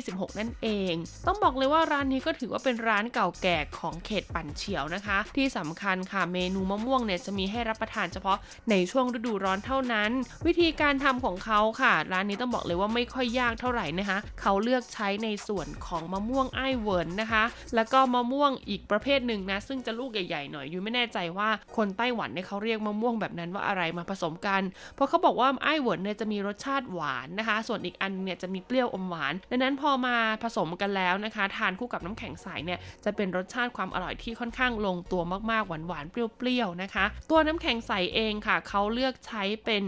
[0.00, 0.94] 126 นั่นเอง
[1.26, 8.38] ต้องบอกเลยว่าร้านนี้ก็ถือว่าเป็นร้านเก่าแก่ของเขตปั่นเฉียวนะคะ ที่สำคัญค่ะเมนูมะม่วงเนี่ยจะมีให้รับประทานเฉพาะ
[8.70, 10.10] ในช่วงฤดูร้อนเท่านั้น
[10.46, 17.44] วิธีการทำของเขาค่ะ ร้านนี้ต้องบอกเลยว่าไม่ค่อยยากเท่าไหร่นะคะ เขาเลือกใช้ในส่วนของมะม่วงไอ้เหวินนะคะ
[17.74, 24.62] แล้วก็มะม่วงอีกประเภทหนึ่งนะ ซึ่งจะลูกใหญ่ๆหน่อยยูไม่แน่ใจว่าคนไต้หวันเนี่ยเขาเรียกมะม่วงแบบนั้นว่าอะไรมาผสมกัน
[24.94, 39.82] เพราะเขาบอกว่าไอ้เหวินเนี่ยจะมีรสชาติหวานนะคะ ส่วนอีกอันเนี่ยจะมีเปรี้ยวอมหวาน ดังนั้นพอมาผสมกันแล้วนะคะ ทานคู่กับน้ำแข็งใสเนี่ยจะเป็นรสชาติความอร่อยที่ค่อนข้างลงตัวมากๆหวานๆเปรี้ยวๆนะคะ ตัวน้ำแข็งใสเองค่ะ เขาเลือกใช้เป็น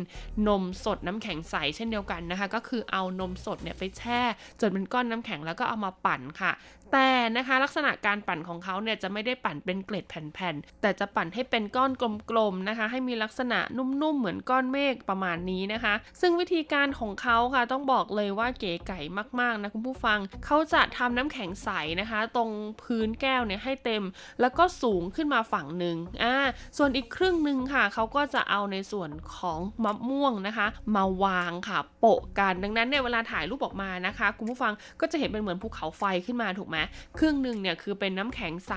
[0.48, 4.20] นมสดน้ำแข็งใสเช่นเดียวกันนะคะ ก็คือเอานมสดเนี่ยไปแช่
[4.60, 6.52] จนเป็นก้อนน้ำแข็งแล้วก็เอามาปั่นค่ะ
[6.92, 11.90] แต่นะคะลักษณะการปั่นของเขาเนี่ยจะไม่ได้ปั่นเป็นเกล็ดแผ่นๆ แต่จะปั่นให้เป็นก้อน
[12.30, 19.00] กลมๆนะคะ ให้มีลักษณะนุ่มๆ เหมือนก้อนเมฆประมาณนี้นะคะ ซึ่งวิธีการของเขาค่ะต้องบอกเลยว่าเก๋ไก่
[19.40, 21.68] มากๆนะคุณผู้ฟัง เขาจะทำน้ำแข็งใส
[22.00, 22.50] นะคะ ตรง
[22.82, 24.02] พื้นแก้วเนี่ยให้เต็ม
[24.40, 26.34] แล้วก็สูงขึ้นมาฝั่งหนึ่งอ่า
[26.76, 30.66] ส่วนอีกครึ่งหนึ่งค่ะ เขาก็จะเอาในส่วนของมะม่วงนะคะ
[30.96, 36.78] มาวางค่ะโปะกันดังนั้นเนี่ยเวลาถ่ายรูปออกมานะคะ คุณผู้ฟังก็จะเห็นเป็นเหมือนภูเขาไฟขึ้นมาถูกไหม
[37.18, 38.74] ครึ่งหนึ่งเนี่ยคือเป็นน้ำแข็งใส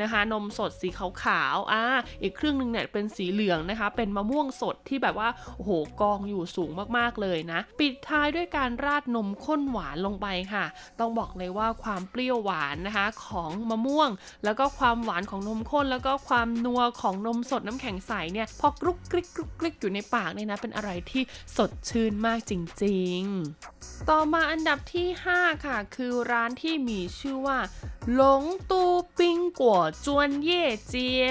[0.00, 1.82] นะคะ นมสดสีขาวๆอ่า
[2.22, 5.70] อีกครึ่งหนึ่งเนี่ยเป็นสีเหลืองนะคะ เป็นมะม่วงสดที่แบบว่าโอ้โห
[6.00, 10.64] กองอยู่สูงมากๆเลยนะ ปิดท้ายด้วยการราดนมข้นหวานลงไปค่ะ
[11.00, 14.10] ต้องบอกเลยว่าความเปรี้ยวหวานนะคะของมะม่วง
[14.44, 21.22] แล้วก็ความหวานของนมข้น แล้วก็ความนัวของนมสดน้ำแข็งใสเนี่ยพอกรุกกริกกรุกกริกอยู่ในปากเนี่ยนะเป็นอะไรที่
[21.56, 22.52] สดชื่นมากจ
[22.84, 23.22] ริง
[23.66, 27.58] ๆ ต่อมาอันดับที่ 5 ค่ะ คือร้านที่มีชื่อว่า
[28.14, 28.82] หลงตู
[29.18, 31.26] ปิงกัวจวนเย่เจีย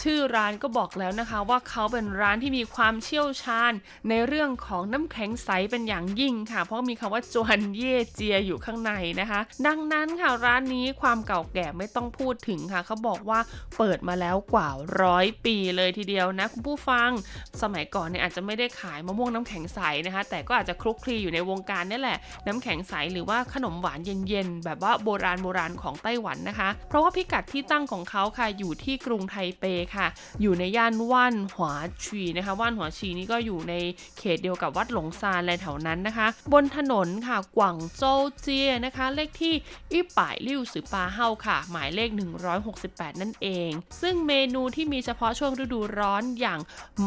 [0.00, 3.72] ชื่อร้านก็บอกแล้วนะคะว่าเขาเป็นร้านที่มีความเชี่ยวชาญ
[4.08, 13.40] ในเรื่องของน้ำแข็งใสเป็นอย่างยิ่งค่ะ เพราะมีคำว่าจวนเย่เจียอยู่ข้างในนะคะ ดังนั้นค่ะร้านนี้ความเก่าแก่ไม่ต้องพูดถึงค่ะ เขาบอกว่า
[13.78, 14.68] เปิดมาแล้วกว่า
[15.02, 17.10] ร้อยปีเลยทีเดียวนะคุณผู้ฟัง
[17.62, 29.64] สมัยก่อนเนี่ยอาจจะไม่ได้ขายมะม่วงน้ำแข็งใสนะคะ แต่ก็อาจจะคลุกคลีอยู่ในวงการนี่แหละ น้ำแข็งใสหรือว่าขนมหวานเย็นๆแบบว่าโบราณโบราณของไต้หวันนะคะ เพราะว่าพิกัดที่ตั้งของเขาค่ะอยู่ที่กรุงไทเป
[29.96, 30.06] ค่ะ
[30.42, 31.70] อยู่ในย่านว่านหัว
[32.04, 33.74] ชีนะคะว่านหัวชีนี่ก็อยู่ใน
[34.18, 39.54] เขตเดียวกับวัดหลงซานอะไรแถวนั้นนะคะ บนถนนค่ะกวางโจวเจียนะคะ เลขที่
[39.92, 42.10] อีป่ายลิ่วสือปาเฮาค่ะ หมายเลข
[42.66, 43.70] 168 นั่นเอง
[44.00, 46.60] ซึ่งเมนูที่มีเฉพาะช่วงฤดูร้อนอย่าง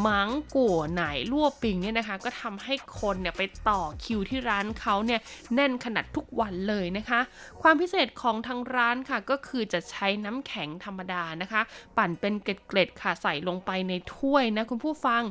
[0.06, 5.20] มังกัวไหนลั่วปิงเนี่ยนะคะ ก็ทำให้คนเนี่ยไปต่อคิวที่ร้านเขาเนี่ย
[5.54, 7.20] แน่นขนาดทุกวันเลยนะคะ
[7.62, 11.62] ความพิเศษของทางร้านค่ะ ก็คือจะใช้น้ำแข็งธรรมดานะคะ
[11.96, 15.22] ปั่นเป็นเกล็ดๆค่ะใส่ลงไปในถ้วยนะคุณผู้ฟัง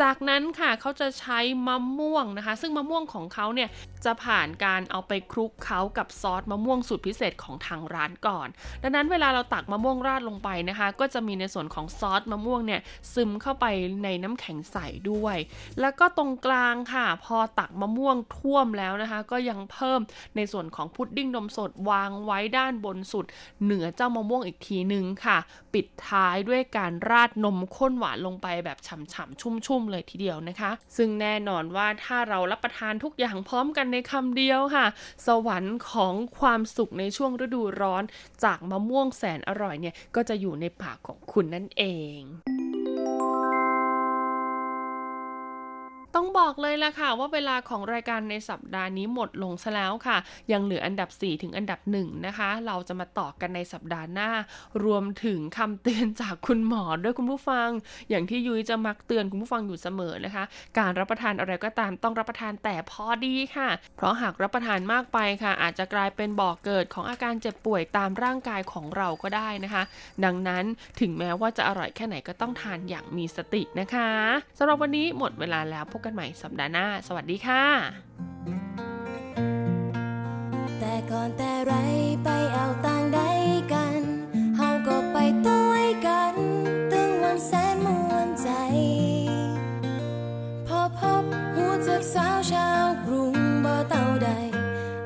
[0.00, 3.68] จากนั้นค่ะเขาจะใช้มะม่วงนะคะ ซึ่งมะม่วงของเขาเนี่ย
[4.04, 8.48] จะผ่านการเอาไปคลุกเคล้ากับซอสมะม่วงสูตรพิเศษของทางร้านก่อน
[8.82, 12.80] ดังนั้นเวลาเราตักมะม่วงราดลงไปนะคะ ก็จะมีในส่วนของซอสมะม่วงเนี่ย
[13.14, 13.66] ซึมเข้าไป
[14.04, 14.76] ในน้ำแข็งใส
[15.10, 15.36] ด้วย
[15.80, 20.00] แล้วก็ตรงกลางค่ะ พอตักมะม่วงท่วมแล้วนะคะ ก็ยังเพิ่ม
[20.36, 23.26] ในส่วนของพุดดิ้งนมสดวางไว้ว้ด้านบนสุด
[23.64, 25.38] เหนือเจ้ามะม่วงอีกทีนึงค่ะ
[25.74, 34.86] ปิดท้ายด้วยการราดนมข้นหวานลงไปแบบฉ่ำๆชุ่มๆเลยทีเดียวนะคะ ซึ่งแน่นอนว่าถ้าเรารับประทานทุกอย่างพร้อมกันในคำเดียวค่ะ
[35.26, 38.02] สวรรค์ของความสุขในช่วงฤดูร้อน
[38.44, 41.82] จากมะม่วงแสนอร่อยเนี่ยก็จะอยู่ในปากของคุณนั่นเอ
[42.18, 42.20] ง
[46.14, 50.16] ต้องบอกเลยละค่ะว่าเวลาของรายการในสัปดาห์นี้หมดลงซะแล้วค่ะ
[50.52, 54.30] ยังเหลืออันดับ 4 ถึงอันดับ 1 นะคะ เราจะมาต่อกันในสัปดาห์หน้า
[54.84, 57.68] รวมถึงคำเตือนจากคุณหมอด้วยคุณผู้ฟัง
[58.10, 60.44] อย่างที่ยุ้ยจะมักเตือนคุณผู้ฟังอยู่เสมอนะคะ
[60.78, 69.82] การรับประทานอะไรก็ตามต้องรับประทานแต่พอดีค่ะ เพราะหากรับประทานมากไปค่ะ อาจจะกลายเป็นบ่อกเกิดของอาการเจ็บป่วยตามร่างกายของเราก็ได้นะคะ
[70.24, 70.64] ดังนั้น
[71.00, 74.10] ถึงแม้ว่าจะอร่อยแค่ไหนก็ต้องทานอย่างมีสตินะคะ
[74.58, 77.64] สำหรับวันนี้หมดเวลาแล้วพบกันใหม่สัปดาห์หน้า สวัสดีค่ะ
[80.78, 81.74] แต่ก่อนแต่ไร
[82.24, 83.20] ไปเอาต่างใด
[83.72, 84.00] กัน
[84.56, 86.34] เฮาก็ไปต้อยกัน
[86.92, 88.50] ตึงวันแสนมวนใจ
[90.66, 91.24] พอพบ
[91.54, 93.34] หูจักสาวชาวกรุง
[93.64, 94.30] บ่เต่าใด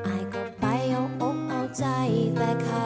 [0.05, 1.85] อายก็ไปเอาอกเอาใจ
[2.37, 2.85] แต่เขา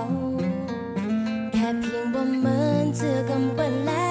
[1.54, 4.11] แค่เพียงบ่เหมือนเจอกัเปิ้แล้ว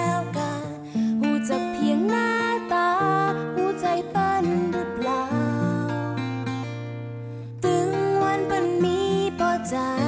[9.71, 10.00] time.